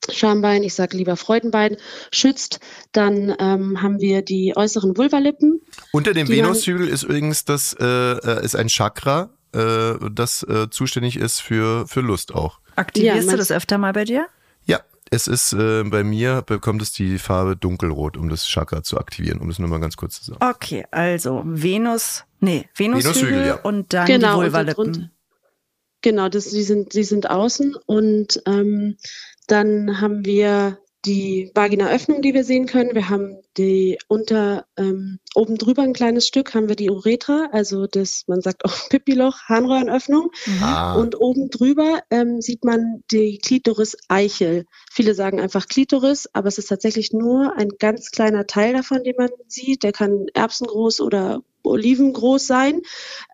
Schambein, 0.09 0.63
ich 0.63 0.73
sage 0.73 0.97
lieber 0.97 1.17
Freudenbein, 1.17 1.77
schützt. 2.11 2.59
Dann 2.93 3.35
ähm, 3.39 3.81
haben 3.81 3.99
wir 3.99 4.21
die 4.21 4.53
äußeren 4.55 4.97
Vulvalippen. 4.97 5.61
Unter 5.91 6.13
dem 6.13 6.27
Venushügel 6.27 6.87
ist 6.87 7.03
übrigens 7.03 7.45
das 7.45 7.75
äh, 7.79 7.85
äh, 7.85 8.43
ist 8.43 8.55
ein 8.55 8.67
Chakra, 8.67 9.29
äh, 9.53 9.93
das 10.11 10.43
äh, 10.43 10.69
zuständig 10.69 11.17
ist 11.17 11.39
für 11.39 11.87
für 11.87 12.01
Lust 12.01 12.33
auch. 12.33 12.59
Aktivierst 12.75 13.25
Ja, 13.25 13.31
du 13.31 13.37
das 13.37 13.51
öfter 13.51 13.77
mal 13.77 13.93
bei 13.93 14.05
dir? 14.05 14.27
Ja, 14.65 14.79
es 15.11 15.27
ist 15.27 15.53
äh, 15.53 15.83
bei 15.83 16.03
mir 16.03 16.41
bekommt 16.41 16.81
es 16.81 16.91
die 16.91 17.17
Farbe 17.17 17.55
dunkelrot, 17.55 18.17
um 18.17 18.29
das 18.29 18.47
Chakra 18.47 18.83
zu 18.83 18.97
aktivieren, 18.97 19.39
um 19.39 19.47
das 19.49 19.59
nur 19.59 19.69
mal 19.69 19.79
ganz 19.79 19.97
kurz 19.97 20.21
zu 20.21 20.31
sagen. 20.31 20.43
Okay, 20.43 20.85
also 20.91 21.41
Venus, 21.45 22.25
nee, 22.39 22.69
Venushügel 22.75 23.13
Venushügel, 23.13 23.47
ja. 23.47 23.55
und 23.55 23.93
dann 23.93 24.05
Genau, 24.05 24.35
die 24.35 24.45
Vulvalippen. 24.45 25.11
Genau, 26.01 26.29
das, 26.29 26.49
die, 26.49 26.63
sind, 26.63 26.93
die 26.93 27.03
sind 27.03 27.29
außen. 27.29 27.75
Und 27.85 28.41
ähm, 28.45 28.97
dann 29.47 29.99
haben 29.99 30.23
wir 30.25 30.77
die 31.05 31.51
Vaginaöffnung, 31.55 32.21
die 32.21 32.33
wir 32.33 32.43
sehen 32.43 32.65
können. 32.65 32.93
Wir 32.93 33.09
haben 33.09 33.41
die 33.57 33.97
unter, 34.07 34.65
ähm, 34.77 35.19
oben 35.33 35.57
drüber 35.57 35.83
ein 35.83 35.93
kleines 35.93 36.27
Stück, 36.27 36.53
haben 36.53 36.67
wir 36.67 36.75
die 36.75 36.89
Uretra, 36.89 37.49
also 37.51 37.87
das, 37.87 38.25
man 38.27 38.41
sagt 38.41 38.65
auch 38.65 38.73
Pipiloch, 38.89 39.43
Harnröhrenöffnung. 39.47 40.31
Ah, 40.61 40.95
Und 40.95 41.19
oben 41.19 41.49
drüber 41.49 42.01
ähm, 42.09 42.41
sieht 42.41 42.65
man 42.65 43.03
die 43.11 43.37
Klitoris-Eichel. 43.37 44.65
Viele 44.91 45.13
sagen 45.13 45.39
einfach 45.39 45.67
Klitoris, 45.67 46.27
aber 46.33 46.49
es 46.49 46.57
ist 46.57 46.67
tatsächlich 46.67 47.13
nur 47.13 47.55
ein 47.57 47.69
ganz 47.79 48.11
kleiner 48.11 48.45
Teil 48.45 48.73
davon, 48.73 49.03
den 49.03 49.15
man 49.17 49.29
sieht. 49.47 49.83
Der 49.83 49.93
kann 49.93 50.25
erbsengroß 50.33 50.99
oder 50.99 51.41
olivengroß 51.63 52.45
sein. 52.45 52.81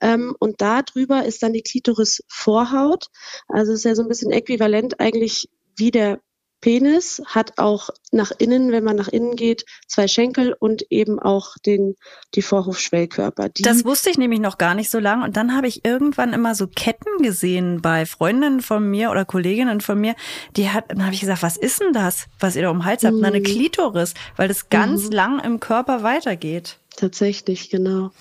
Ähm, 0.01 0.36
und 0.39 0.62
da 0.62 0.84
drüber 0.84 1.25
ist 1.25 1.41
dann 1.41 1.54
die 1.54 1.63
Klitoris-Vorhaut. 1.63 3.08
Also 3.47 3.71
es 3.71 3.80
ist 3.80 3.86
ja 3.86 3.95
so 3.95 4.04
ein 4.04 4.08
bisschen 4.08 4.32
äquivalent 4.32 4.99
eigentlich 4.99 5.49
wie 5.78 5.91
der 5.91 6.19
Penis, 6.65 7.21
hat 7.28 7.60
auch 7.60 7.91
nach 8.12 8.32
innen, 8.39 8.71
wenn 8.71 8.84
man 8.84 8.95
nach 8.95 9.08
innen 9.08 9.36
geht, 9.36 9.65
zwei 9.88 10.08
Schenkel 10.08 10.56
und 10.58 10.82
eben 10.89 11.19
auch 11.19 11.58
den, 11.63 11.93
die 12.34 12.41
Vorhofschwellkörper. 12.41 13.49
Die 13.49 13.62
Das 13.62 13.86
wusste 13.86 14.10
ich 14.10 14.17
nämlich 14.17 14.39
noch 14.39 14.58
gar 14.58 14.73
nicht 14.73 14.89
so 14.89 14.97
lange. 14.97 15.25
Und 15.25 15.38
dann 15.38 15.56
habe 15.56 15.67
ich 15.67 15.86
irgendwann 15.86 16.34
immer 16.34 16.56
so 16.56 16.65
Ketten 16.65 17.21
gesehen 17.21 17.84
bei 17.84 18.08
Freundinnen 18.08 18.62
von 18.62 18.89
mir 18.89 19.12
oder 19.12 19.25
Kolleginnen 19.25 19.80
von 19.80 20.01
mir. 20.01 20.15
Die 20.58 20.71
hat, 20.71 20.86
dann 20.89 21.04
habe 21.06 21.13
ich 21.13 21.19
gesagt, 21.21 21.43
was 21.43 21.56
ist 21.56 21.82
denn 21.82 21.93
das, 21.93 22.25
was 22.39 22.56
ihr 22.56 22.63
da 22.63 22.71
um 22.71 22.80
den 22.80 22.86
Hals 22.86 23.04
habt? 23.04 23.13
Na, 23.19 23.28
eine 23.28 23.41
Mhm. 23.41 23.43
Klitoris, 23.43 24.15
weil 24.36 24.47
das 24.47 24.69
ganz 24.69 25.04
Mhm. 25.06 25.12
lang 25.12 25.39
im 25.43 25.60
Körper 25.60 26.01
weitergeht. 26.01 26.80
tatsächlich, 26.97 27.69
genau. 27.69 28.12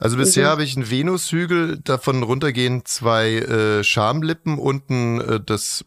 also 0.00 0.16
bisher 0.16 0.42
also- 0.46 0.50
habe 0.50 0.64
ich 0.64 0.76
einen 0.76 0.90
Venushügel, 0.90 1.78
davon 1.78 2.24
runtergehen 2.24 2.84
zwei 2.84 3.34
äh, 3.36 3.84
Schamlippen, 3.84 4.58
unten 4.58 5.20
äh, 5.20 5.40
das 5.40 5.84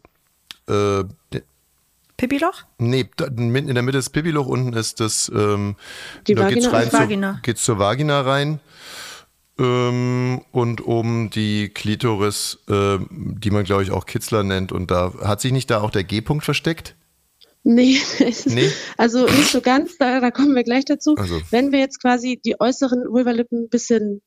äh, 0.66 1.04
Pipiloch? 2.22 2.62
Nee, 2.78 3.08
mitten 3.34 3.68
in 3.68 3.74
der 3.74 3.82
Mitte 3.82 3.98
ist 3.98 4.10
Pipiloch, 4.10 4.46
unten 4.46 4.74
ist 4.74 5.00
das, 5.00 5.28
ähm, 5.34 5.74
Die 6.28 6.36
da 6.36 6.48
geht's 6.48 6.66
Vagina 6.66 6.76
rein 6.76 6.84
und 6.84 6.90
zur, 6.90 7.00
Vagina. 7.00 7.40
geht's 7.42 7.64
zur 7.64 7.78
Vagina 7.80 8.20
rein. 8.20 8.60
Ähm, 9.58 10.42
und 10.52 10.86
oben 10.86 11.30
die 11.30 11.70
Klitoris, 11.70 12.60
ähm, 12.68 13.08
die 13.10 13.50
man 13.50 13.64
glaube 13.64 13.82
ich 13.82 13.90
auch 13.90 14.06
Kitzler 14.06 14.44
nennt. 14.44 14.70
Und 14.70 14.92
da 14.92 15.12
hat 15.24 15.40
sich 15.40 15.50
nicht 15.50 15.68
da 15.68 15.80
auch 15.80 15.90
der 15.90 16.04
G-Punkt 16.04 16.44
versteckt? 16.44 16.94
Nee, 17.64 17.98
nee, 18.46 18.70
also 18.96 19.26
nicht 19.26 19.50
so 19.50 19.60
ganz, 19.60 19.98
da, 19.98 20.20
da 20.20 20.30
kommen 20.30 20.54
wir 20.54 20.62
gleich 20.62 20.84
dazu. 20.84 21.16
Also. 21.16 21.40
Wenn 21.50 21.72
wir 21.72 21.80
jetzt 21.80 22.00
quasi 22.00 22.40
die 22.44 22.60
äußeren 22.60 23.04
Vulvalippen 23.08 23.64
ein 23.64 23.68
bisschen 23.68 24.22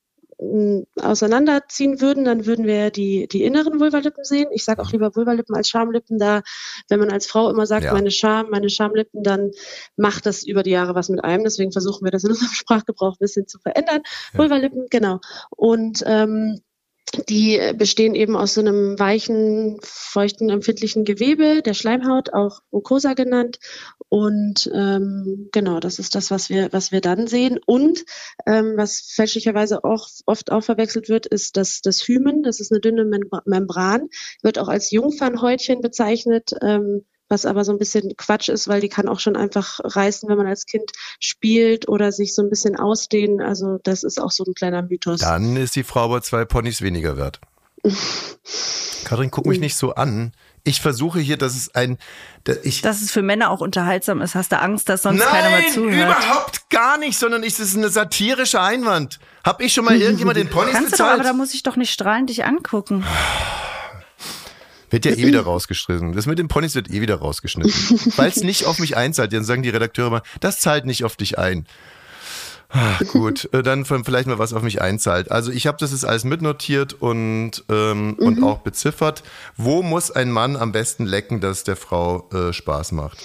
auseinanderziehen 1.02 2.02
würden, 2.02 2.26
dann 2.26 2.46
würden 2.46 2.66
wir 2.66 2.92
die, 2.92 3.28
die 3.28 3.44
inneren 3.44 3.80
Vulvalippen 3.80 4.24
sehen. 4.24 4.48
Ich 4.52 4.66
sage 4.66 4.82
auch 4.82 4.92
lieber 4.92 5.16
Vulvalippen 5.16 5.56
als 5.56 5.70
Schamlippen, 5.70 6.18
da 6.18 6.42
wenn 6.90 7.00
man 7.00 7.10
als 7.12 7.26
Frau 7.28 7.50
immer 7.50 7.66
sagt, 7.66 7.86
Ja. 7.86 7.94
meine 7.94 8.12
Scham, 8.12 8.50
meine 8.50 8.70
Schamlippen, 8.70 9.24
dann 9.24 9.52
macht 9.96 10.26
das 10.26 10.44
über 10.46 10.64
die 10.64 10.72
Jahre 10.72 10.94
was 10.94 11.10
mit 11.10 11.24
einem. 11.24 11.44
Deswegen 11.44 11.72
versuchen 11.72 12.04
wir 12.04 12.12
das 12.12 12.24
in 12.24 12.32
unserem 12.32 12.50
Sprachgebrauch 12.54 13.14
ein 13.14 13.20
bisschen 13.20 13.48
zu 13.48 13.60
verändern. 13.60 14.02
Ja. 14.34 14.40
Vulvalippen, 14.40 14.88
genau. 14.90 15.20
Und 15.52 16.04
ähm, 16.06 16.60
die 17.30 17.60
bestehen 17.78 18.16
eben 18.16 18.36
aus 18.36 18.54
so 18.54 18.62
einem 18.62 18.98
weichen, 19.00 19.80
feuchten, 19.82 20.50
empfindlichen 20.50 21.06
Gewebe 21.06 21.62
der 21.62 21.74
Schleimhaut, 21.74 22.34
auch 22.34 22.62
Mucosa 22.72 23.14
genannt. 23.14 23.60
Und 24.10 24.70
ähm, 24.74 25.50
genau, 25.52 25.80
das 25.80 26.00
ist 26.00 26.16
das, 26.16 26.32
was 26.32 26.50
wir, 26.50 26.72
was 26.72 26.92
wir 26.92 27.02
dann 27.02 27.28
sehen. 27.28 27.60
Und 27.66 28.06
ähm, 28.46 28.74
was 28.76 29.02
fälschlicherweise 29.16 29.84
auch 29.84 30.08
oft 30.26 30.52
auch 30.52 30.64
verwechselt 30.64 31.10
wird, 31.10 31.26
ist 31.26 31.58
das, 31.58 31.82
das 31.82 32.08
Hymen. 32.08 32.44
Das 32.44 32.60
ist 32.60 32.72
eine 32.72 32.82
dünne 32.82 33.06
Membra 33.06 33.42
Membran, 33.46 34.10
wird 34.44 34.60
auch 34.60 34.68
als 34.68 34.92
Jungfernhäutchen 34.92 35.82
bezeichnet. 35.82 36.52
Ähm, 36.62 37.06
was 37.36 37.46
aber 37.46 37.66
so 37.66 37.72
ein 37.74 37.78
bisschen 37.78 38.16
Quatsch 38.16 38.48
ist, 38.48 38.68
weil 38.70 38.80
die 38.80 38.88
kann 38.90 39.10
auch 39.10 39.20
schon 39.20 39.36
einfach 39.36 39.80
reißen, 39.84 40.30
wenn 40.30 40.38
man 40.38 40.48
als 40.48 40.66
Kind 40.66 40.92
spielt 41.20 41.90
oder 41.90 42.12
sich 42.14 42.34
so 42.34 42.42
ein 42.42 42.50
bisschen 42.50 42.78
ausdehnen. 42.78 43.42
Also 43.42 43.80
das 43.84 44.04
ist 44.04 44.22
auch 44.22 44.32
so 44.32 44.46
ein 44.46 44.54
kleiner 44.54 44.82
Mythos. 44.82 45.20
Dann 45.20 45.58
ist 45.58 45.76
die 45.76 45.84
Frau 45.84 46.06
aber 46.06 46.22
zwei 46.22 46.46
Ponys 46.46 46.82
weniger 46.82 47.18
wert. 47.18 47.40
Kathrin, 49.04 49.30
guck 49.30 49.46
mich 49.46 49.60
nicht 49.60 49.76
so 49.76 49.94
an. 49.96 50.32
Ich 50.64 50.82
versuche 50.82 51.20
hier, 51.20 51.38
dass 51.38 51.56
es 51.56 51.76
ein. 51.76 52.00
da- 52.44 52.54
Ich, 52.64 52.82
Dass 52.82 53.02
es 53.02 53.12
für 53.12 53.22
Männer 53.22 53.52
auch 53.52 53.62
unterhaltsam 53.62 54.20
ist. 54.22 54.34
Hast 54.34 54.52
du 54.52 54.60
Angst, 54.60 54.90
dass 54.90 55.04
sonst 55.04 55.22
keiner 55.24 55.50
mehr 55.50 55.60
Nein, 55.62 55.72
zuhört? 55.72 55.94
überhaupt 56.18 56.70
gar 56.72 56.98
nicht, 56.98 57.20
sondern 57.20 57.44
es 57.44 57.60
ist 57.60 57.76
eine 57.78 57.90
satirische 57.90 58.60
Einwand. 58.60 59.20
Hab 59.44 59.62
ich 59.62 59.74
schon 59.74 59.86
mal 59.86 59.96
irgendjemand 60.02 60.38
den 60.38 60.50
Ponys 60.50 60.74
Kannst 60.74 60.94
du 60.94 60.98
doch, 61.04 61.06
aber 61.12 61.22
da 61.24 61.34
muss 61.34 61.54
ich 61.54 61.62
doch 61.62 61.76
nicht 61.76 61.92
strahlend 61.92 62.30
dich 62.32 62.46
angucken. 62.46 63.06
Wird 64.90 65.06
ja 65.06 65.12
eh 65.12 65.26
wieder 65.26 65.42
rausgeschnitten. 65.42 66.14
Das 66.14 66.26
mit 66.26 66.40
den 66.40 66.48
Ponys 66.48 66.76
wird 66.76 66.90
eh 66.90 67.02
wieder 67.02 67.16
rausgeschnitten. 67.16 67.74
Weil 68.16 68.30
es 68.30 68.44
nicht 68.44 68.66
auf 68.66 68.80
mich 68.80 68.98
einzahlt. 68.98 69.34
Dann 69.34 69.44
sagen 69.44 69.64
die 69.64 69.70
Redakteure 69.70 70.10
mal, 70.10 70.22
das 70.40 70.60
zahlt 70.60 70.86
nicht 70.86 71.04
auf 71.04 71.16
dich 71.16 71.38
ein. 71.38 71.66
Ach, 72.70 73.00
gut, 73.08 73.48
äh, 73.54 73.64
dann 73.64 73.86
vielleicht 73.86 74.28
mal 74.28 74.40
was 74.40 74.52
auf 74.52 74.62
mich 74.62 74.82
einzahlt. 74.82 75.32
Also 75.32 75.52
ich 75.52 75.68
habe 75.68 75.78
das 75.80 75.92
jetzt 75.92 76.04
alles 76.04 76.26
mitnotiert 76.26 76.94
und, 76.94 77.64
ähm, 77.70 78.16
und 78.20 78.44
auch 78.44 78.60
beziffert. 78.60 79.24
Wo 79.56 79.82
muss 79.82 80.12
ein 80.12 80.32
Mann 80.32 80.56
am 80.56 80.72
besten 80.72 81.06
lecken, 81.06 81.40
dass 81.40 81.60
es 81.60 81.64
der 81.64 81.76
Frau 81.76 82.30
äh, 82.34 82.52
Spaß 82.52 82.92
macht? 82.92 83.18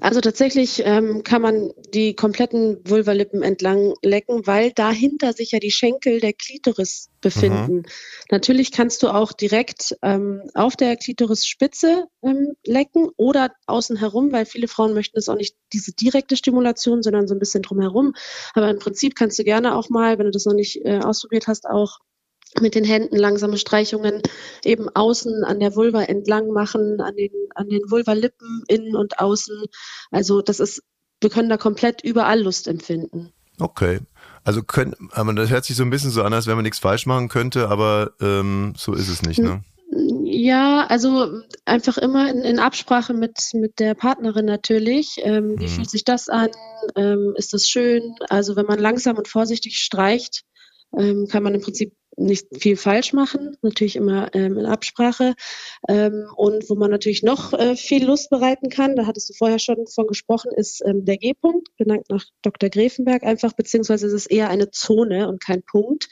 Also 0.00 0.20
tatsächlich 0.20 0.82
ähm, 0.84 1.22
kann 1.24 1.42
man 1.42 1.72
die 1.92 2.14
kompletten 2.14 2.78
Vulvalippen 2.84 3.42
entlang 3.42 3.94
lecken, 4.02 4.46
weil 4.46 4.72
dahinter 4.72 5.32
sich 5.32 5.52
ja 5.52 5.58
die 5.58 5.70
Schenkel 5.70 6.20
der 6.20 6.32
Klitoris 6.32 7.10
befinden. 7.20 7.84
Natürlich 8.30 8.72
kannst 8.72 9.02
du 9.02 9.08
auch 9.08 9.32
direkt 9.32 9.96
ähm, 10.02 10.42
auf 10.54 10.76
der 10.76 10.96
Klitorisspitze 10.96 12.06
ähm, 12.22 12.54
lecken 12.64 13.08
oder 13.16 13.52
außen 13.66 13.96
herum, 13.96 14.32
weil 14.32 14.46
viele 14.46 14.68
Frauen 14.68 14.94
möchten 14.94 15.18
es 15.18 15.28
auch 15.28 15.36
nicht 15.36 15.56
diese 15.72 15.92
direkte 15.92 16.36
Stimulation, 16.36 17.02
sondern 17.02 17.26
so 17.26 17.34
ein 17.34 17.38
bisschen 17.38 17.62
drumherum. 17.62 18.14
Aber 18.54 18.70
im 18.70 18.78
Prinzip 18.78 19.16
kannst 19.16 19.38
du 19.38 19.44
gerne 19.44 19.76
auch 19.76 19.88
mal, 19.88 20.18
wenn 20.18 20.26
du 20.26 20.32
das 20.32 20.44
noch 20.44 20.54
nicht 20.54 20.84
äh, 20.84 20.98
ausprobiert 20.98 21.46
hast, 21.46 21.66
auch 21.66 21.98
mit 22.60 22.74
den 22.74 22.84
Händen 22.84 23.16
langsame 23.16 23.58
Streichungen 23.58 24.22
eben 24.64 24.88
außen 24.88 25.44
an 25.44 25.60
der 25.60 25.74
Vulva 25.74 26.02
entlang 26.02 26.48
machen, 26.48 27.00
an 27.00 27.16
den, 27.16 27.32
an 27.54 27.68
den 27.68 27.82
Vulvalippen 27.90 28.62
innen 28.68 28.96
und 28.96 29.18
außen. 29.18 29.64
Also 30.10 30.42
das 30.42 30.60
ist, 30.60 30.82
wir 31.20 31.30
können 31.30 31.48
da 31.48 31.56
komplett 31.56 32.02
überall 32.02 32.40
Lust 32.40 32.68
empfinden. 32.68 33.32
Okay. 33.58 34.00
Also 34.46 34.62
können, 34.62 34.94
aber 35.10 35.32
das 35.34 35.50
hört 35.50 35.64
sich 35.64 35.74
so 35.74 35.82
ein 35.82 35.90
bisschen 35.90 36.12
so 36.12 36.22
an, 36.22 36.32
als 36.32 36.46
wenn 36.46 36.54
man 36.54 36.62
nichts 36.62 36.78
falsch 36.78 37.04
machen 37.04 37.28
könnte, 37.28 37.68
aber 37.68 38.12
ähm, 38.20 38.74
so 38.76 38.92
ist 38.92 39.08
es 39.08 39.22
nicht, 39.22 39.40
ne? 39.40 39.64
Ja, 40.22 40.86
also 40.86 41.40
einfach 41.64 41.98
immer 41.98 42.30
in, 42.30 42.42
in 42.42 42.60
Absprache 42.60 43.12
mit, 43.12 43.38
mit 43.54 43.80
der 43.80 43.94
Partnerin 43.94 44.44
natürlich. 44.44 45.16
Ähm, 45.18 45.56
Wie 45.58 45.64
Mhm. 45.64 45.68
fühlt 45.68 45.90
sich 45.90 46.04
das 46.04 46.28
an? 46.28 46.50
Ähm, 46.94 47.34
ist 47.36 47.54
das 47.54 47.68
schön? 47.68 48.14
Also 48.28 48.54
wenn 48.54 48.66
man 48.66 48.78
langsam 48.78 49.16
und 49.16 49.26
vorsichtig 49.26 49.78
streicht, 49.78 50.44
ähm, 50.96 51.26
kann 51.28 51.42
man 51.42 51.54
im 51.54 51.60
Prinzip 51.62 51.92
nicht 52.16 52.46
viel 52.58 52.76
falsch 52.76 53.12
machen, 53.12 53.56
natürlich 53.62 53.96
immer 53.96 54.34
ähm, 54.34 54.58
in 54.58 54.66
Absprache. 54.66 55.34
Ähm, 55.88 56.26
und 56.36 56.68
wo 56.68 56.74
man 56.74 56.90
natürlich 56.90 57.22
noch 57.22 57.52
äh, 57.52 57.76
viel 57.76 58.04
Lust 58.04 58.30
bereiten 58.30 58.70
kann, 58.70 58.96
da 58.96 59.06
hattest 59.06 59.28
du 59.28 59.34
vorher 59.34 59.58
schon 59.58 59.86
von 59.86 60.06
gesprochen, 60.06 60.50
ist 60.56 60.82
ähm, 60.84 61.04
der 61.04 61.18
G-Punkt, 61.18 61.68
benannt 61.76 62.06
nach 62.08 62.24
Dr. 62.42 62.70
Gräfenberg 62.70 63.22
einfach, 63.22 63.52
beziehungsweise 63.52 64.06
es 64.06 64.12
ist 64.12 64.26
eher 64.26 64.48
eine 64.48 64.70
Zone 64.70 65.28
und 65.28 65.42
kein 65.42 65.62
Punkt, 65.62 66.08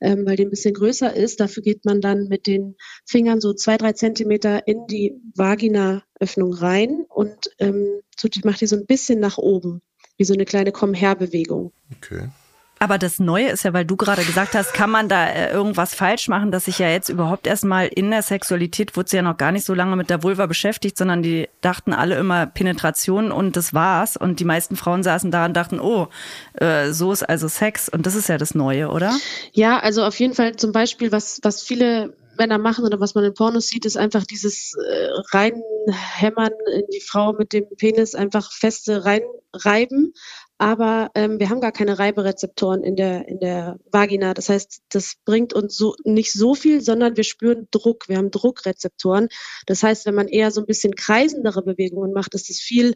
ähm, 0.00 0.24
weil 0.26 0.36
die 0.36 0.44
ein 0.44 0.50
bisschen 0.50 0.74
größer 0.74 1.14
ist. 1.14 1.40
Dafür 1.40 1.62
geht 1.62 1.84
man 1.84 2.00
dann 2.00 2.28
mit 2.28 2.46
den 2.46 2.76
Fingern 3.04 3.40
so 3.40 3.52
zwei, 3.52 3.76
drei 3.76 3.92
Zentimeter 3.92 4.66
in 4.66 4.86
die 4.86 5.20
Vaginaöffnung 5.34 6.54
rein 6.54 7.04
und 7.08 7.50
ähm, 7.58 8.00
macht 8.44 8.60
die 8.60 8.66
so 8.66 8.76
ein 8.76 8.86
bisschen 8.86 9.20
nach 9.20 9.38
oben, 9.38 9.82
wie 10.16 10.24
so 10.24 10.34
eine 10.34 10.44
kleine 10.44 10.72
Komm-her-Bewegung. 10.72 11.72
Okay. 11.96 12.28
Aber 12.82 12.98
das 12.98 13.20
Neue 13.20 13.50
ist 13.50 13.62
ja, 13.62 13.72
weil 13.72 13.84
du 13.84 13.94
gerade 13.94 14.24
gesagt 14.24 14.54
hast, 14.54 14.74
kann 14.74 14.90
man 14.90 15.08
da 15.08 15.28
äh, 15.28 15.52
irgendwas 15.52 15.94
falsch 15.94 16.26
machen, 16.26 16.50
dass 16.50 16.64
sich 16.64 16.80
ja 16.80 16.88
jetzt 16.88 17.10
überhaupt 17.10 17.46
erstmal 17.46 17.86
in 17.86 18.10
der 18.10 18.22
Sexualität 18.22 18.96
wurde 18.96 19.08
sie 19.08 19.18
ja 19.18 19.22
noch 19.22 19.36
gar 19.36 19.52
nicht 19.52 19.64
so 19.64 19.72
lange 19.72 19.94
mit 19.94 20.10
der 20.10 20.24
Vulva 20.24 20.46
beschäftigt, 20.46 20.98
sondern 20.98 21.22
die 21.22 21.48
dachten 21.60 21.92
alle 21.92 22.16
immer 22.16 22.46
Penetration 22.46 23.30
und 23.30 23.54
das 23.54 23.72
war's. 23.72 24.16
Und 24.16 24.40
die 24.40 24.44
meisten 24.44 24.74
Frauen 24.74 25.04
saßen 25.04 25.30
da 25.30 25.44
und 25.44 25.52
dachten, 25.54 25.78
oh, 25.78 26.08
äh, 26.54 26.90
so 26.90 27.12
ist 27.12 27.22
also 27.22 27.46
Sex. 27.46 27.88
Und 27.88 28.04
das 28.04 28.16
ist 28.16 28.28
ja 28.28 28.36
das 28.36 28.56
Neue, 28.56 28.88
oder? 28.88 29.16
Ja, 29.52 29.78
also 29.78 30.02
auf 30.02 30.18
jeden 30.18 30.34
Fall 30.34 30.56
zum 30.56 30.72
Beispiel, 30.72 31.12
was, 31.12 31.38
was 31.44 31.62
viele 31.62 32.16
Männer 32.36 32.58
machen 32.58 32.84
oder 32.84 32.98
was 32.98 33.14
man 33.14 33.22
in 33.22 33.34
Pornos 33.34 33.68
sieht, 33.68 33.84
ist 33.84 33.96
einfach 33.96 34.24
dieses 34.24 34.74
äh, 34.74 35.08
reinhämmern 35.32 36.52
in 36.74 36.82
die 36.92 37.00
Frau 37.00 37.32
mit 37.32 37.52
dem 37.52 37.66
Penis, 37.76 38.16
einfach 38.16 38.50
feste 38.52 39.04
reinreiben. 39.04 40.14
Aber 40.58 41.10
ähm, 41.14 41.40
wir 41.40 41.50
haben 41.50 41.60
gar 41.60 41.72
keine 41.72 41.98
Reiberezeptoren 41.98 42.84
in 42.84 42.94
der, 42.94 43.26
in 43.26 43.40
der 43.40 43.78
Vagina. 43.90 44.32
Das 44.32 44.48
heißt, 44.48 44.82
das 44.90 45.14
bringt 45.24 45.52
uns 45.52 45.76
so 45.76 45.96
nicht 46.04 46.32
so 46.32 46.54
viel, 46.54 46.80
sondern 46.80 47.16
wir 47.16 47.24
spüren 47.24 47.66
Druck. 47.72 48.08
Wir 48.08 48.18
haben 48.18 48.30
Druckrezeptoren. 48.30 49.28
Das 49.66 49.82
heißt, 49.82 50.06
wenn 50.06 50.14
man 50.14 50.28
eher 50.28 50.50
so 50.52 50.60
ein 50.60 50.66
bisschen 50.66 50.94
kreisendere 50.94 51.62
Bewegungen 51.62 52.12
macht, 52.12 52.34
ist 52.34 52.48
es 52.48 52.60
viel 52.60 52.94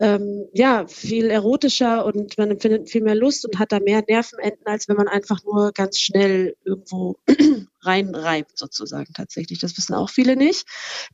ähm, 0.00 0.48
ja, 0.54 0.86
viel 0.86 1.30
erotischer 1.30 2.06
und 2.06 2.38
man 2.38 2.50
empfindet 2.50 2.88
viel 2.88 3.02
mehr 3.02 3.14
Lust 3.14 3.44
und 3.44 3.58
hat 3.58 3.70
da 3.70 3.80
mehr 3.80 4.02
Nervenenden, 4.06 4.66
als 4.66 4.88
wenn 4.88 4.96
man 4.96 5.08
einfach 5.08 5.44
nur 5.44 5.72
ganz 5.72 5.98
schnell 5.98 6.56
irgendwo 6.64 7.18
reinreibt, 7.82 8.56
sozusagen 8.56 9.12
tatsächlich. 9.12 9.58
Das 9.58 9.76
wissen 9.76 9.94
auch 9.94 10.08
viele 10.08 10.36
nicht. 10.36 10.66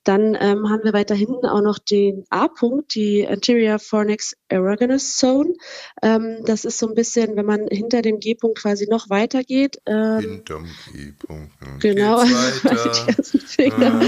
Dann 0.04 0.36
ähm, 0.40 0.70
haben 0.70 0.84
wir 0.84 0.92
weiter 0.92 1.16
hinten 1.16 1.46
auch 1.46 1.62
noch 1.62 1.80
den 1.80 2.24
A-Punkt, 2.30 2.94
die 2.94 3.26
Anterior 3.26 3.80
Fornix 3.80 4.36
Erogenous 4.48 5.16
Zone. 5.16 5.54
Ähm, 6.00 6.44
das 6.44 6.64
ist 6.64 6.78
so 6.78 6.86
ein 6.86 6.94
bisschen, 6.94 7.34
wenn 7.34 7.46
man 7.46 7.66
hinter 7.68 8.02
dem 8.02 8.20
G-Punkt 8.20 8.58
quasi 8.58 8.86
noch 8.88 9.10
weiter 9.10 9.42
geht. 9.42 9.80
Ähm, 9.86 10.20
Hinterm 10.20 10.66
G-Punkt. 10.92 11.52
Genau, 11.80 12.22
die 12.22 13.12
ganzen 13.12 13.40
Finger. 13.40 14.00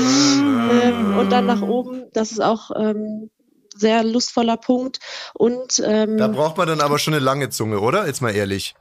und 1.18 1.30
dann 1.30 1.46
nach 1.46 1.62
oben, 1.62 2.04
das 2.12 2.30
ist 2.30 2.40
auch 2.40 2.70
ähm, 2.76 3.30
sehr 3.78 4.04
lustvoller 4.04 4.56
Punkt. 4.56 4.98
Und 5.34 5.82
ähm, 5.84 6.16
Da 6.16 6.28
braucht 6.28 6.56
man 6.56 6.68
dann 6.68 6.80
aber 6.80 6.98
schon 6.98 7.14
eine 7.14 7.24
lange 7.24 7.50
Zunge, 7.50 7.80
oder? 7.80 8.06
Jetzt 8.06 8.20
mal 8.20 8.34
ehrlich. 8.34 8.74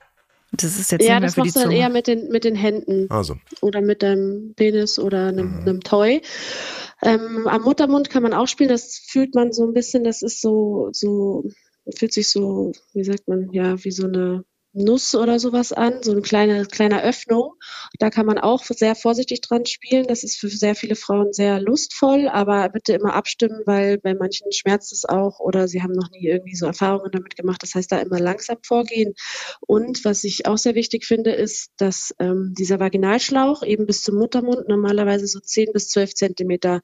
Das 0.52 0.80
ist 0.80 0.92
jetzt 0.92 1.06
ja, 1.06 1.20
nicht 1.20 1.20
mehr 1.20 1.22
das 1.22 1.34
für 1.36 1.42
die 1.42 1.48
machst 1.48 1.58
du 1.58 1.62
dann 1.62 1.72
eher 1.72 1.90
mit 1.90 2.08
den, 2.08 2.30
mit 2.30 2.44
den 2.44 2.56
Händen 2.56 3.08
Also. 3.10 3.36
oder 3.62 3.82
mit 3.82 4.02
deinem 4.02 4.54
Penis 4.56 4.98
oder 4.98 5.28
einem, 5.28 5.60
einem 5.60 5.82
Toy. 5.82 6.22
Ähm, 7.02 7.48
am 7.48 7.62
Muttermund 7.64 8.10
kann 8.10 8.24
man 8.24 8.34
auch 8.34 8.48
spielen, 8.48 8.70
das 8.70 8.98
fühlt 8.98 9.36
man 9.36 9.52
so 9.52 9.66
ein 9.66 9.74
bisschen, 9.74 10.04
das 10.04 10.22
ist 10.22 10.42
so, 10.42 10.90
so, 10.94 11.44
fühlt 11.96 12.14
sich 12.14 12.30
so, 12.30 12.72
wie 12.94 13.04
sagt 13.04 13.28
man, 13.28 13.52
ja, 13.52 13.84
wie 13.84 13.92
so 13.92 14.06
eine 14.06 14.46
Nuss 14.78 15.16
oder 15.16 15.40
sowas 15.40 15.74
an, 15.74 16.04
so 16.04 16.12
eine 16.12 16.22
kleine, 16.22 16.66
kleine 16.66 17.04
Öffnung. 17.04 17.54
Da 18.00 18.10
kann 18.10 18.26
man 18.26 18.38
auch 18.38 18.64
sehr 18.64 18.96
vorsichtig 18.96 19.42
dran 19.42 19.66
spielen. 19.66 20.08
Das 20.08 20.24
ist 20.24 20.40
für 20.40 20.50
sehr 20.50 20.76
viele 20.76 20.96
Frauen 20.96 21.34
sehr 21.34 21.60
lustvoll, 21.60 22.28
aber 22.28 22.70
bitte 22.70 22.94
immer 22.94 23.14
abstimmen, 23.14 23.62
weil 23.66 23.98
bei 23.98 24.14
manchen 24.14 24.52
schmerzt 24.52 24.94
es 24.94 25.06
auch 25.06 25.40
oder 25.40 25.68
sie 25.68 25.82
haben 25.82 25.94
noch 25.94 26.12
nie 26.12 26.28
irgendwie 26.28 26.56
so 26.56 26.66
Erfahrungen 26.66 27.12
damit 27.12 27.36
gemacht. 27.36 27.64
Das 27.64 27.76
heißt, 27.76 27.92
da 27.92 28.00
immer 28.00 28.20
langsam 28.20 28.58
vorgehen. 28.64 29.14
Und 29.66 30.06
was 30.06 30.24
ich 30.24 30.46
auch 30.46 30.58
sehr 30.58 30.76
wichtig 30.76 31.06
finde, 31.06 31.32
ist, 31.32 31.72
dass 31.78 32.14
ähm, 32.20 32.54
dieser 32.58 32.80
Vaginalschlauch 32.80 33.64
eben 33.64 33.86
bis 33.86 34.04
zum 34.04 34.16
Muttermund 34.16 34.68
normalerweise 34.68 35.28
so 35.28 35.40
10 35.40 35.74
bis 35.74 35.90
12 35.90 36.14
Zentimeter 36.14 36.82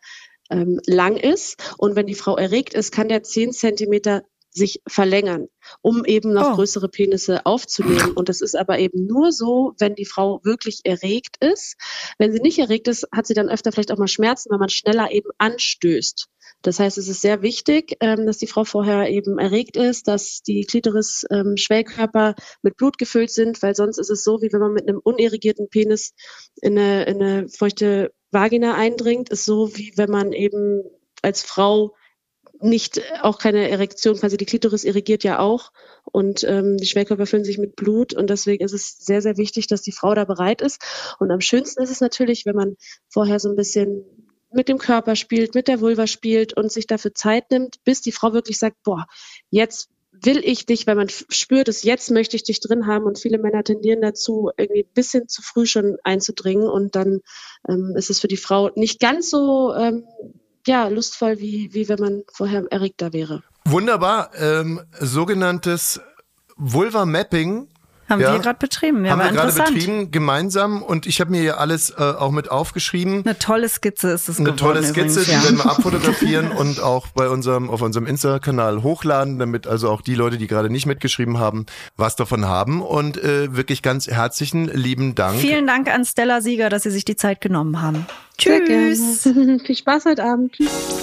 ähm, 0.50 0.80
lang 0.86 1.18
ist. 1.18 1.76
Und 1.78 1.96
wenn 1.96 2.08
die 2.08 2.16
Frau 2.16 2.38
erregt 2.38 2.74
ist, 2.74 2.92
kann 2.92 3.10
der 3.10 3.24
10 3.24 3.54
Zentimeter 3.54 4.24
sich 4.54 4.82
verlängern, 4.88 5.48
um 5.82 6.06
eben 6.06 6.34
noch 6.34 6.52
Oh. 6.52 6.56
größere 6.56 6.90
Penisse 6.90 7.46
aufzunehmen. 7.46 8.12
Und 8.14 8.30
das 8.30 8.42
ist 8.42 8.56
aber 8.56 8.80
eben 8.80 9.06
nur 9.06 9.32
so, 9.32 9.74
wenn 9.80 9.96
die 9.96 10.06
Frau 10.06 10.40
wirklich 10.44 10.82
erregt 10.84 11.38
ist. 11.44 11.76
Wenn 12.20 12.32
sie 12.34 12.40
nicht 12.40 12.60
erregt 12.60 12.88
ist, 12.88 13.08
hat 13.12 13.26
sie 13.26 13.34
dann 13.34 13.50
öfter 13.50 13.72
vielleicht 13.72 13.92
auch 13.92 13.98
mal 13.98 14.08
Schmerzen, 14.08 14.52
weil 14.52 14.60
man 14.60 14.70
schneller 14.70 15.12
eben 15.12 15.30
anstößt. 15.38 16.28
Das 16.62 16.80
heißt, 16.80 16.98
es 16.98 17.08
ist 17.08 17.22
sehr 17.22 17.42
wichtig, 17.42 17.98
ähm, 18.00 18.26
dass 18.26 18.38
die 18.38 18.48
Frau 18.48 18.64
vorher 18.64 19.10
eben 19.10 19.38
erregt 19.40 19.76
ist, 19.76 20.08
dass 20.08 20.42
die 20.44 20.66
Klitoris-Schwellkörper 20.66 22.30
ähm, 22.30 22.44
mit 22.62 22.78
Blut 22.78 22.98
gefüllt 22.98 23.32
sind, 23.32 23.62
weil 23.62 23.76
sonst 23.76 23.98
ist 23.98 24.10
es 24.10 24.24
so, 24.24 24.42
wie 24.42 24.52
wenn 24.54 24.60
man 24.62 24.74
mit 24.74 24.88
einem 24.88 25.00
unirrigierten 25.04 25.70
Penis 25.70 26.14
in 26.62 26.78
eine, 26.78 27.04
in 27.06 27.22
eine 27.22 27.50
feuchte 27.50 28.14
Vagina 28.32 28.76
eindringt, 28.76 29.30
ist 29.30 29.46
so, 29.46 29.76
wie 29.76 29.94
wenn 29.96 30.10
man 30.10 30.32
eben 30.32 30.84
als 31.22 31.44
Frau 31.44 31.96
nicht 32.64 33.02
auch 33.22 33.38
keine 33.38 33.70
Erektion, 33.70 34.18
quasi 34.18 34.38
die 34.38 34.46
Klitoris 34.46 34.84
irrigiert 34.84 35.24
ja 35.24 35.40
auch 35.40 35.72
und 36.12 36.44
ähm, 36.44 36.78
die 36.78 36.86
Schwellkörper 36.86 37.26
füllen 37.26 37.46
sich 37.46 37.58
mit 37.58 37.76
Blut 37.76 38.14
und 38.14 38.30
deswegen 38.30 38.64
ist 38.64 38.74
es 38.74 38.98
sehr, 38.98 39.22
sehr 39.22 39.38
wichtig, 39.38 39.68
dass 39.68 39.82
die 39.82 39.92
Frau 39.92 40.14
da 40.16 40.26
bereit 40.26 40.62
ist. 40.62 40.82
Und 41.20 41.32
am 41.32 41.42
schönsten 41.42 41.82
ist 41.84 41.92
es 41.92 42.02
natürlich, 42.02 42.46
wenn 42.46 42.56
man 42.56 42.76
vorher 43.10 43.40
so 43.40 43.50
ein 43.50 43.56
bisschen 43.56 44.06
mit 44.52 44.70
dem 44.70 44.78
Körper 44.78 45.16
spielt, 45.16 45.56
mit 45.56 45.68
der 45.68 45.82
Vulva 45.82 46.08
spielt 46.08 46.56
und 46.56 46.72
sich 46.72 46.88
dafür 46.88 47.14
Zeit 47.14 47.52
nimmt, 47.52 47.84
bis 47.84 48.02
die 48.02 48.12
Frau 48.12 48.34
wirklich 48.34 48.60
sagt, 48.60 48.78
boah, 48.84 49.08
jetzt 49.50 49.90
will 50.12 50.42
ich 50.44 50.66
dich, 50.66 50.86
weil 50.86 50.96
man 50.96 51.10
spürt 51.10 51.68
es, 51.68 51.84
jetzt 51.84 52.12
möchte 52.12 52.36
ich 52.36 52.44
dich 52.44 52.60
drin 52.60 52.86
haben 52.86 53.06
und 53.06 53.20
viele 53.20 53.40
Männer 53.40 53.64
tendieren 53.64 54.02
dazu, 54.02 54.52
irgendwie 54.58 54.84
ein 54.84 54.94
bisschen 54.94 55.28
zu 55.28 55.42
früh 55.42 55.66
schon 55.66 55.98
einzudringen 56.04 56.68
und 56.68 56.96
dann 56.96 57.22
ähm, 57.68 57.96
ist 57.98 58.10
es 58.10 58.20
für 58.20 58.28
die 58.28 58.38
Frau 58.38 58.70
nicht 58.76 59.00
ganz 59.00 59.30
so 59.30 59.74
ähm, 59.74 60.06
ja, 60.66 60.88
lustvoll, 60.88 61.40
wie, 61.40 61.74
wie 61.74 61.88
wenn 61.90 62.00
man 62.00 62.24
vorher 62.32 62.66
erregter 62.72 63.14
wäre. 63.14 63.44
Wunderbar. 63.66 64.32
Ähm, 64.38 64.82
sogenanntes 65.00 66.02
Vulva 66.56 67.06
Mapping 67.06 67.68
haben 68.10 68.22
ja. 68.22 68.34
wir 68.34 68.40
gerade 68.40 68.60
betrieben. 68.60 69.06
Ja, 69.06 69.12
haben 69.12 69.20
wir 69.20 69.32
gerade 69.32 69.54
betrieben, 69.54 70.12
gemeinsam. 70.12 70.82
Und 70.82 71.06
ich 71.06 71.22
habe 71.22 71.32
mir 71.32 71.42
hier 71.42 71.60
alles 71.60 71.90
äh, 71.92 72.02
auch 72.02 72.32
mit 72.32 72.52
aufgeschrieben. 72.52 73.24
Eine 73.26 73.40
tolle 73.40 73.70
Skizze 73.70 74.12
ist 74.12 74.30
es 74.30 74.40
Eine 74.40 74.54
geworden. 74.54 74.58
tolle 74.58 74.84
Skizze, 74.84 75.22
übrigens, 75.22 75.26
die 75.26 75.32
ja. 75.32 75.44
werden 75.44 75.58
wir 75.58 75.66
abfotografieren 75.66 76.52
und 76.58 76.82
auch 76.82 77.08
bei 77.08 77.30
unserem, 77.30 77.70
auf 77.70 77.82
unserem 77.82 78.06
Insta-Kanal 78.06 78.84
hochladen, 78.84 79.40
damit 79.40 79.68
also 79.68 79.90
auch 79.90 80.02
die 80.02 80.16
Leute, 80.16 80.38
die 80.38 80.48
gerade 80.48 80.70
nicht 80.70 80.86
mitgeschrieben 80.86 81.40
haben, 81.40 81.66
was 81.96 82.16
davon 82.16 82.46
haben. 82.46 82.82
Und 82.82 83.18
äh, 83.18 83.56
wirklich 83.56 83.82
ganz 83.82 84.08
herzlichen 84.08 84.68
lieben 84.68 85.16
Dank. 85.16 85.40
Vielen 85.40 85.68
Dank 85.68 85.94
an 85.94 86.06
Stella 86.06 86.42
Sieger, 86.42 86.70
dass 86.70 86.84
Sie 86.84 86.92
sich 86.92 87.06
die 87.06 87.16
Zeit 87.16 87.42
genommen 87.42 87.82
haben. 87.82 88.06
Tschüss. 88.38 89.24
Viel 89.66 89.76
Spaß 89.76 90.06
heute 90.06 90.24
Abend. 90.24 90.54
Tschüss. 90.54 91.03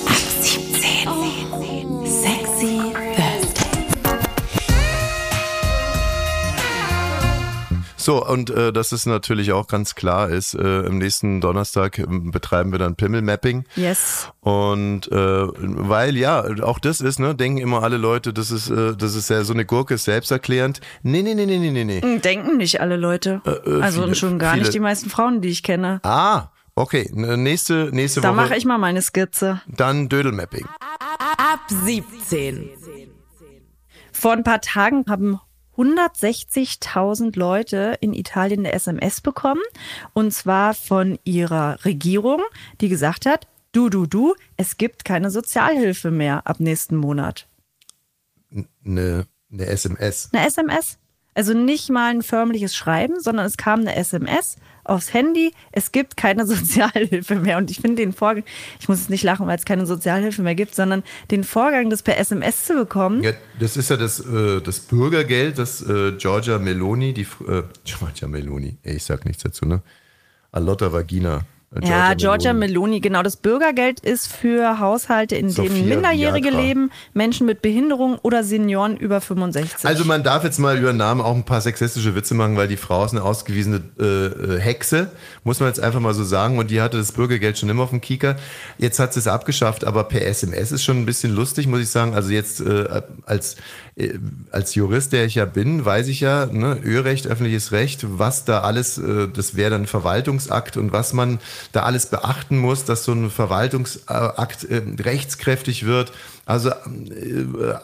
So, 8.10 8.26
und 8.26 8.50
äh, 8.50 8.72
dass 8.72 8.90
es 8.90 9.06
natürlich 9.06 9.52
auch 9.52 9.68
ganz 9.68 9.94
klar 9.94 10.30
ist, 10.30 10.54
äh, 10.54 10.80
im 10.80 10.98
nächsten 10.98 11.40
Donnerstag 11.40 11.96
äh, 12.00 12.06
betreiben 12.08 12.72
wir 12.72 12.80
dann 12.80 12.96
Pimmelmapping. 12.96 13.64
Yes. 13.76 14.28
Und 14.40 15.06
äh, 15.12 15.14
weil 15.16 16.16
ja, 16.16 16.44
auch 16.64 16.80
das 16.80 17.00
ist, 17.00 17.20
ne, 17.20 17.36
denken 17.36 17.58
immer 17.58 17.84
alle 17.84 17.98
Leute, 17.98 18.32
das 18.32 18.50
ist, 18.50 18.68
äh, 18.68 18.96
das 18.96 19.14
ist 19.14 19.30
ja 19.30 19.44
so 19.44 19.52
eine 19.52 19.64
Gurke 19.64 19.94
ist 19.94 20.06
selbsterklärend. 20.06 20.80
Nee, 21.04 21.22
nee, 21.22 21.34
nee, 21.34 21.46
nee, 21.46 21.58
nee, 21.58 21.70
nee, 21.70 21.84
nee. 21.84 22.00
Hm, 22.02 22.20
Denken 22.20 22.56
nicht 22.56 22.80
alle 22.80 22.96
Leute. 22.96 23.42
äh, 23.44 23.80
also 23.80 24.02
viele, 24.02 24.14
schon 24.16 24.40
gar 24.40 24.54
viele. 24.54 24.64
nicht 24.64 24.74
die 24.74 24.80
meisten 24.80 25.08
Frauen, 25.08 25.40
die 25.40 25.50
ich 25.50 25.62
kenne. 25.62 26.00
Ah, 26.02 26.48
okay. 26.74 27.08
N- 27.14 27.44
Nächste, 27.44 27.90
nächste 27.92 28.20
Da 28.22 28.30
Woche 28.30 28.36
mache 28.36 28.56
ich 28.56 28.64
mal 28.64 28.78
meine 28.78 29.02
Skizze. 29.02 29.60
dann 29.68 30.08
Dödelmapping. 30.08 30.66
Ab 31.38 31.60
17. 31.68 32.70
Vor 34.12 34.32
ein 34.32 34.42
paar 34.42 34.60
Tagen 34.60 35.04
haben 35.08 35.38
160.000 35.80 37.38
Leute 37.38 37.96
in 38.00 38.12
Italien 38.12 38.60
eine 38.60 38.72
SMS 38.72 39.20
bekommen. 39.20 39.62
Und 40.12 40.32
zwar 40.32 40.74
von 40.74 41.18
ihrer 41.24 41.84
Regierung, 41.84 42.40
die 42.80 42.88
gesagt 42.88 43.26
hat, 43.26 43.46
du, 43.72 43.88
du, 43.88 44.06
du, 44.06 44.34
es 44.56 44.76
gibt 44.76 45.04
keine 45.04 45.30
Sozialhilfe 45.30 46.10
mehr 46.10 46.46
ab 46.46 46.60
nächsten 46.60 46.96
Monat. 46.96 47.48
Eine, 48.84 49.26
eine 49.50 49.66
SMS. 49.66 50.30
Eine 50.32 50.46
SMS. 50.46 50.98
Also 51.34 51.54
nicht 51.54 51.88
mal 51.88 52.10
ein 52.10 52.22
förmliches 52.22 52.74
Schreiben, 52.74 53.20
sondern 53.20 53.46
es 53.46 53.56
kam 53.56 53.80
eine 53.80 53.96
SMS 53.96 54.56
aufs 54.84 55.12
Handy. 55.12 55.52
Es 55.72 55.92
gibt 55.92 56.16
keine 56.16 56.46
Sozialhilfe 56.50 57.36
mehr. 57.36 57.58
Und 57.58 57.70
ich 57.70 57.80
finde 57.80 57.96
den 57.96 58.12
Vorgang, 58.12 58.44
ich 58.78 58.88
muss 58.88 59.00
jetzt 59.00 59.10
nicht 59.10 59.24
lachen, 59.24 59.46
weil 59.46 59.56
es 59.56 59.64
keine 59.64 59.86
Sozialhilfe 59.86 60.42
mehr 60.42 60.54
gibt, 60.54 60.74
sondern 60.74 61.02
den 61.30 61.44
Vorgang, 61.44 61.90
das 61.90 62.02
per 62.02 62.18
SMS 62.18 62.64
zu 62.66 62.74
bekommen. 62.74 63.22
Ja, 63.22 63.32
das 63.58 63.76
ist 63.76 63.90
ja 63.90 63.96
das, 63.96 64.20
äh, 64.20 64.60
das 64.60 64.80
Bürgergeld, 64.80 65.58
das 65.58 65.82
äh, 65.82 66.12
Giorgia 66.12 66.58
Meloni, 66.58 67.12
die 67.12 67.26
äh, 67.46 67.62
Giorgia 67.84 68.28
Meloni, 68.28 68.76
ey, 68.82 68.96
ich 68.96 69.04
sag 69.04 69.24
nichts 69.24 69.42
dazu, 69.42 69.66
ne? 69.66 69.82
Alotta 70.52 70.92
Vagina. 70.92 71.42
Äh, 71.74 71.88
Ja, 71.88 72.14
Giorgia 72.14 72.52
Meloni, 72.52 73.00
genau. 73.00 73.22
Das 73.22 73.36
Bürgergeld 73.36 74.00
ist 74.00 74.32
für 74.32 74.80
Haushalte, 74.80 75.36
in 75.36 75.50
Sophia 75.50 75.72
denen 75.72 75.88
Minderjährige 75.88 76.48
Viagra. 76.48 76.60
leben, 76.60 76.90
Menschen 77.14 77.46
mit 77.46 77.62
Behinderung 77.62 78.18
oder 78.22 78.42
Senioren 78.44 78.96
über 78.96 79.20
65. 79.20 79.84
Also 79.84 80.04
man 80.04 80.22
darf 80.22 80.44
jetzt 80.44 80.58
mal 80.58 80.78
über 80.78 80.92
Namen 80.92 81.20
auch 81.20 81.34
ein 81.34 81.44
paar 81.44 81.60
sexistische 81.60 82.14
Witze 82.14 82.34
machen, 82.34 82.56
weil 82.56 82.68
die 82.68 82.76
Frau 82.76 83.04
ist 83.04 83.12
eine 83.12 83.22
ausgewiesene 83.22 83.82
äh, 83.98 84.04
äh, 84.04 84.60
Hexe, 84.60 85.10
muss 85.44 85.60
man 85.60 85.68
jetzt 85.68 85.80
einfach 85.80 86.00
mal 86.00 86.14
so 86.14 86.24
sagen. 86.24 86.58
Und 86.58 86.70
die 86.70 86.80
hatte 86.80 86.96
das 86.96 87.12
Bürgergeld 87.12 87.58
schon 87.58 87.68
immer 87.68 87.84
auf 87.84 87.90
dem 87.90 88.00
Kieker. 88.00 88.36
Jetzt 88.78 88.98
hat 88.98 89.12
sie 89.12 89.20
es 89.20 89.28
abgeschafft, 89.28 89.84
aber 89.84 90.04
per 90.04 90.26
SMS 90.26 90.72
ist 90.72 90.82
schon 90.82 90.98
ein 90.98 91.06
bisschen 91.06 91.34
lustig, 91.34 91.66
muss 91.66 91.80
ich 91.80 91.90
sagen. 91.90 92.14
Also 92.14 92.30
jetzt 92.30 92.60
äh, 92.60 93.02
als, 93.26 93.56
als 94.50 94.74
Jurist, 94.74 95.12
der 95.12 95.24
ich 95.24 95.34
ja 95.34 95.44
bin, 95.44 95.84
weiß 95.84 96.08
ich 96.08 96.20
ja, 96.20 96.46
ne, 96.46 96.78
Örecht, 96.84 97.26
öffentliches 97.26 97.72
Recht, 97.72 98.06
was 98.18 98.44
da 98.44 98.60
alles, 98.60 98.98
äh, 98.98 99.28
das 99.28 99.56
wäre 99.56 99.70
dann 99.70 99.86
Verwaltungsakt 99.86 100.76
und 100.76 100.92
was 100.92 101.12
man 101.12 101.38
da 101.72 101.82
alles 101.82 102.06
beachten 102.06 102.58
muss, 102.58 102.84
dass 102.84 103.04
so 103.04 103.12
ein 103.12 103.30
Verwaltungsakt 103.30 104.64
äh, 104.64 104.82
rechtskräftig 105.00 105.86
wird. 105.86 106.12
Also 106.50 106.70
äh, 106.70 106.74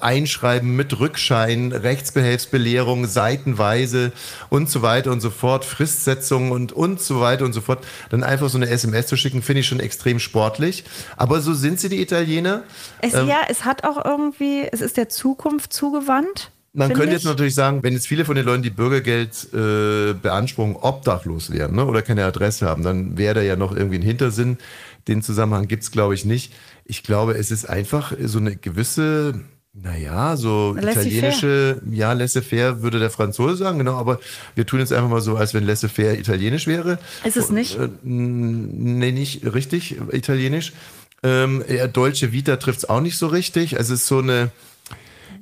Einschreiben 0.01 0.75
mit 0.75 0.99
Rückschein, 0.99 1.71
Rechtsbehelfsbelehrung, 1.71 3.07
seitenweise 3.07 4.11
und 4.49 4.69
so 4.69 4.83
weiter 4.83 5.13
und 5.13 5.21
so 5.21 5.31
fort, 5.31 5.65
Fristsetzung 5.65 6.51
und, 6.51 6.73
und 6.73 7.01
so 7.01 7.21
weiter 7.21 7.45
und 7.45 7.53
so 7.53 7.61
fort. 7.61 7.87
Dann 8.11 8.25
einfach 8.25 8.49
so 8.49 8.59
eine 8.59 8.69
SMS 8.69 9.07
zu 9.07 9.17
schicken, 9.17 9.43
finde 9.43 9.61
ich 9.61 9.69
schon 9.69 9.79
extrem 9.79 10.19
sportlich. 10.19 10.83
Aber 11.17 11.41
so 11.41 11.55
sind 11.55 11.79
sie, 11.79 11.89
die 11.89 12.03
Italiener. 12.03 12.65
es, 13.03 13.13
ja, 13.13 13.43
es 13.49 13.65
hat 13.65 13.85
auch 13.85 14.05
irgendwie, 14.05 14.67
es 14.73 14.81
ist 14.81 14.97
der 14.97 15.09
Zukunft 15.09 15.73
zugewandt. 15.73 16.51
Man 16.77 16.93
könnte 16.93 17.09
ich. 17.09 17.13
jetzt 17.15 17.25
natürlich 17.25 17.55
sagen, 17.55 17.83
wenn 17.83 17.95
jetzt 17.95 18.07
viele 18.07 18.27
von 18.27 18.37
den 18.37 18.45
Leuten, 18.45 18.63
die 18.63 18.71
Bürgergeld 18.71 19.49
äh, 19.55 20.13
beanspruchen, 20.13 20.77
obdachlos 20.77 21.51
wären 21.51 21.75
ne, 21.75 21.87
oder 21.87 22.03
keine 22.03 22.25
Adresse 22.27 22.67
haben, 22.67 22.83
dann 22.83 23.17
wäre 23.17 23.37
da 23.37 23.41
ja 23.41 23.57
noch 23.57 23.75
irgendwie 23.75 23.97
ein 23.97 24.03
Hintersinn. 24.03 24.59
Den 25.09 25.23
Zusammenhang 25.23 25.69
gibt's 25.69 25.91
glaube 25.91 26.15
ich, 26.15 26.27
nicht. 26.27 26.53
Ich 26.85 27.03
glaube, 27.03 27.33
es 27.33 27.51
ist 27.51 27.69
einfach 27.69 28.13
so 28.21 28.39
eine 28.39 28.57
gewisse, 28.57 29.41
naja, 29.73 30.37
so 30.37 30.75
Laissez-faire. 30.75 31.07
italienische, 31.07 31.83
ja, 31.91 32.13
laissez-faire 32.13 32.83
würde 32.83 32.99
der 32.99 33.11
Franzose 33.11 33.57
sagen, 33.57 33.79
genau, 33.79 33.95
aber 33.97 34.21
wir 34.55 34.67
tun 34.67 34.81
jetzt 34.81 34.93
einfach 34.93 35.09
mal 35.09 35.23
so, 35.23 35.37
als 35.37 35.55
wenn 35.55 35.65
laissez-faire 35.65 36.19
italienisch 36.19 36.67
wäre. 36.67 36.99
Ist 37.25 37.39
es 37.39 37.49
nicht? 37.49 37.79
Äh, 37.79 37.89
nee, 38.03 39.13
nicht 39.13 39.47
richtig 39.55 39.97
italienisch. 40.13 40.75
Ähm, 41.23 41.65
ja, 41.69 41.87
Dolce 41.87 42.33
Vita 42.33 42.57
trifft's 42.57 42.85
auch 42.85 43.01
nicht 43.01 43.17
so 43.17 43.29
richtig. 43.29 43.79
Also 43.79 43.95
es 43.95 44.03
ist 44.03 44.09
so 44.09 44.19
eine, 44.19 44.51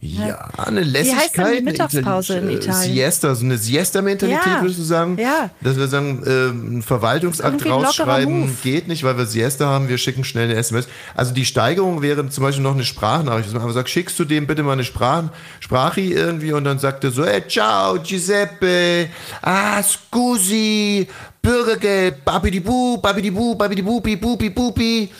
ja, 0.00 0.48
eine 0.57 0.83
Lässigkeit. 0.83 1.22
heißt 1.24 1.37
denn 1.38 1.57
die 1.57 1.62
Mittagspause 1.62 2.35
in 2.38 2.50
italienische, 2.50 2.68
Italien? 2.70 2.90
äh, 2.92 2.94
Siesta, 2.94 3.35
so 3.35 3.44
eine 3.44 3.59
Siesta-Mentalität, 3.59 4.46
Ja. 4.46 4.61
würdest 4.62 4.78
du 4.78 4.85
sagen? 4.85 5.18
Ja. 5.18 5.50
Dass 5.61 5.76
wir 5.76 5.88
sagen, 5.88 6.22
äh, 6.24 6.48
ein 6.50 6.83
Verwaltungsakt 6.83 7.64
rausschreiben 7.66 8.40
Move. 8.40 8.52
geht 8.62 8.88
nicht, 8.88 9.02
weil 9.04 9.16
wir 9.18 9.26
Siesta 9.26 9.66
haben, 9.66 9.88
wir 9.88 9.98
schicken 9.98 10.24
schnell 10.24 10.44
eine 10.50 10.54
SMS. 10.57 10.87
Also 11.14 11.33
die 11.35 11.44
Steigerung 11.44 12.02
wäre 12.02 12.28
zum 12.28 12.42
Beispiel 12.44 12.62
noch 12.62 12.74
eine 12.74 12.85
Sprachnachricht, 12.85 13.46
dass 13.46 13.52
man 13.54 13.62
einfach 13.62 13.74
sagt, 13.74 13.88
schickst 13.90 14.18
du 14.18 14.24
dem 14.24 14.46
bitte 14.46 14.62
mal 14.62 14.72
eine 14.72 14.85
Sprach 14.85 15.24
Sprachi 15.61 16.12
irgendwie 16.12 16.52
und 16.52 16.64
dann 16.64 16.78
sagt 16.78 17.04
er 17.04 17.11
so, 17.11 17.24
hey, 17.24 17.42
ciao, 17.48 17.98
Giuseppe, 18.02 19.09
ah, 19.42 19.83
scusi, 19.83 21.07
Bürgergeld, 21.42 22.24
babidibu, 22.24 22.96
babidibu, 22.98 23.54
babidibu, 23.54 24.00
bupi, 24.00 24.50
bupi. 24.50 25.11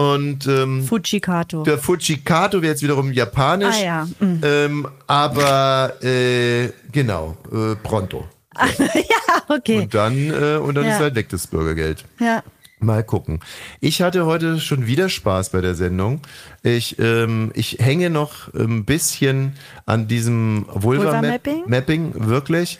Und 0.00 0.46
ähm, 0.46 0.82
Fujikato. 0.84 1.62
der 1.62 1.76
Fujikato 1.76 2.62
wäre 2.62 2.72
jetzt 2.72 2.82
wiederum 2.82 3.12
japanisch. 3.12 3.76
Ah 3.82 3.84
ja, 3.84 4.08
mm. 4.18 4.40
Ähm, 4.42 4.88
aber 5.06 6.02
äh, 6.02 6.70
genau, 6.90 7.36
äh, 7.52 7.76
pronto. 7.76 8.26
ja, 8.78 9.42
okay. 9.48 9.80
Und 9.80 9.92
dann, 9.94 10.30
äh, 10.30 10.56
und 10.56 10.74
dann 10.74 10.86
Ja. 10.86 10.94
ist 10.94 11.00
halt 11.00 11.16
weg 11.16 11.28
das 11.28 11.46
Bürgergeld. 11.48 12.06
Ja. 12.18 12.42
Mal 12.78 13.04
gucken. 13.04 13.40
Ich 13.80 14.00
hatte 14.00 14.24
heute 14.24 14.58
schon 14.58 14.86
wieder 14.86 15.10
Spaß 15.10 15.50
bei 15.50 15.60
der 15.60 15.74
Sendung. 15.74 16.22
Ich, 16.62 16.98
ähm, 16.98 17.52
ich 17.54 17.76
hänge 17.78 18.08
noch 18.08 18.54
ein 18.54 18.86
bisschen 18.86 19.52
an 19.84 20.08
diesem 20.08 20.64
Vulva-Mapping? 20.72 21.64
Vulva-Mapping, 21.64 22.26
wirklich. 22.26 22.78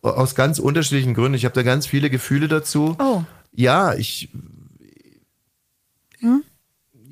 Aus 0.00 0.34
ganz 0.34 0.58
unterschiedlichen 0.58 1.12
Gründen. 1.12 1.34
Ich 1.34 1.44
habe 1.44 1.54
da 1.54 1.62
ganz 1.64 1.86
viele 1.86 2.08
Gefühle 2.08 2.48
dazu. 2.48 2.96
Oh. 2.98 3.24
Ja, 3.52 3.92
ich. 3.92 4.30
Hm? 6.20 6.44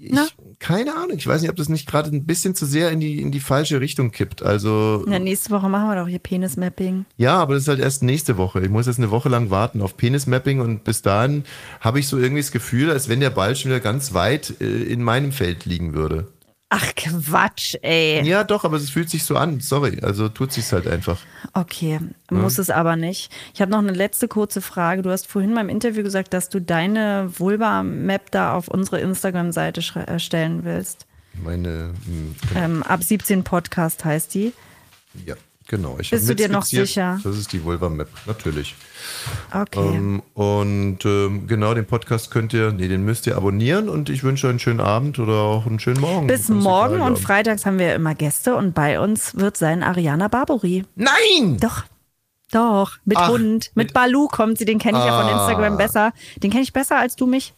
Ich, 0.02 0.12
Na? 0.12 0.26
keine 0.58 0.96
Ahnung. 0.96 1.16
Ich 1.18 1.26
weiß 1.26 1.42
nicht, 1.42 1.50
ob 1.50 1.56
das 1.56 1.68
nicht 1.68 1.86
gerade 1.86 2.08
ein 2.10 2.24
bisschen 2.24 2.54
zu 2.54 2.64
sehr 2.64 2.90
in 2.90 3.00
die, 3.00 3.20
in 3.20 3.30
die 3.30 3.40
falsche 3.40 3.80
Richtung 3.80 4.10
kippt. 4.12 4.42
Also, 4.42 5.04
Ja, 5.06 5.18
nächste 5.18 5.50
Woche 5.50 5.68
machen 5.68 5.88
wir 5.88 5.96
doch 6.00 6.08
hier 6.08 6.18
Penismapping. 6.18 7.04
ja, 7.18 7.36
aber 7.36 7.54
das 7.54 7.64
ist 7.64 7.68
halt 7.68 7.80
erst 7.80 8.02
nächste 8.02 8.36
Woche. 8.38 8.60
Ich 8.60 8.70
muss 8.70 8.86
jetzt 8.86 8.98
eine 8.98 9.10
Woche 9.10 9.28
lang 9.28 9.50
warten 9.50 9.82
auf 9.82 9.96
Penismapping 9.98 10.60
und 10.60 10.84
bis 10.84 11.02
dahin 11.02 11.44
habe 11.80 12.00
ich 12.00 12.08
so 12.08 12.16
irgendwie 12.18 12.40
das 12.42 12.50
Gefühl, 12.52 12.90
als 12.90 13.08
wenn 13.10 13.20
der 13.20 13.30
Ball 13.30 13.54
schon 13.56 13.70
wieder 13.70 13.80
ganz 13.80 14.14
weit 14.14 14.54
äh, 14.60 14.64
in 14.84 15.02
meinem 15.02 15.32
Feld 15.32 15.66
liegen 15.66 15.92
würde. 15.92 16.28
Ach 16.72 16.94
Quatsch, 16.94 17.74
ey. 17.82 18.22
Ja, 18.24 18.44
doch, 18.44 18.62
aber 18.64 18.76
es 18.76 18.90
fühlt 18.90 19.10
sich 19.10 19.24
so 19.24 19.36
an. 19.36 19.58
Sorry, 19.60 19.98
also 20.02 20.28
tut 20.28 20.52
sich's 20.52 20.72
halt 20.72 20.86
einfach. 20.86 21.18
Okay, 21.52 21.98
muss 22.30 22.58
es 22.58 22.70
aber 22.70 22.94
nicht. 22.94 23.32
Ich 23.52 23.60
habe 23.60 23.72
noch 23.72 23.80
eine 23.80 23.90
letzte 23.92 24.28
kurze 24.28 24.60
Frage. 24.60 25.02
Du 25.02 25.10
hast 25.10 25.26
vorhin 25.26 25.52
beim 25.52 25.68
Interview 25.68 26.04
gesagt, 26.04 26.32
dass 26.32 26.48
du 26.48 26.60
deine 26.60 27.28
Vulva-Map 27.36 28.30
da 28.30 28.54
auf 28.54 28.68
unsere 28.68 29.00
Instagram-Seite 29.00 29.82
äh, 30.06 30.18
stellen 30.20 30.64
willst. 30.64 31.06
Meine, 31.34 31.92
hm, 32.06 32.36
Ähm, 32.54 32.82
ab 32.84 33.02
17 33.02 33.42
Podcast 33.42 34.04
heißt 34.04 34.32
die. 34.34 34.52
ja, 35.26 35.34
genau. 35.70 35.96
Ich 35.98 36.10
Bist 36.10 36.28
du 36.28 36.34
dir 36.34 36.48
noch 36.50 36.64
sicher? 36.64 37.18
Das 37.24 37.38
ist 37.38 37.52
die 37.54 37.64
Vulva-Map, 37.64 38.08
natürlich. 38.26 38.74
Okay. 39.54 39.78
Ähm, 39.96 40.22
und 40.34 40.98
ähm, 41.04 41.46
genau, 41.46 41.72
den 41.72 41.86
Podcast 41.86 42.30
könnt 42.30 42.52
ihr, 42.52 42.72
nee, 42.72 42.88
den 42.88 43.04
müsst 43.04 43.26
ihr 43.26 43.36
abonnieren 43.36 43.88
und 43.88 44.10
ich 44.10 44.22
wünsche 44.22 44.46
euch 44.48 44.50
einen 44.50 44.58
schönen 44.58 44.80
Abend 44.80 45.18
oder 45.18 45.34
auch 45.34 45.66
einen 45.66 45.78
schönen 45.78 46.00
Morgen. 46.00 46.26
Bis 46.26 46.48
morgen 46.48 47.00
und 47.00 47.14
ja. 47.18 47.20
freitags 47.24 47.64
haben 47.64 47.78
wir 47.78 47.94
immer 47.94 48.14
Gäste 48.14 48.56
und 48.56 48.74
bei 48.74 49.00
uns 49.00 49.36
wird 49.36 49.56
sein 49.56 49.82
Ariana 49.82 50.28
Barbori. 50.28 50.84
Nein! 50.96 51.56
Doch. 51.58 51.84
Doch, 52.52 52.98
mit 53.04 53.16
Ach, 53.16 53.28
Hund, 53.30 53.70
mit 53.74 53.86
mit- 53.86 53.94
Balu 53.94 54.26
kommt 54.26 54.58
sie, 54.58 54.64
den 54.64 54.80
kenne 54.80 54.98
ich 54.98 55.04
ja 55.04 55.16
von 55.22 55.32
Ah. 55.32 55.40
Instagram 55.46 55.76
besser. 55.76 56.12
Den 56.42 56.50
kenne 56.50 56.64
ich 56.64 56.72
besser 56.72 56.98
als 56.98 57.14
du 57.14 57.26
mich. 57.26 57.54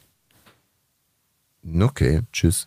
Okay, 1.80 2.20
tschüss. 2.30 2.66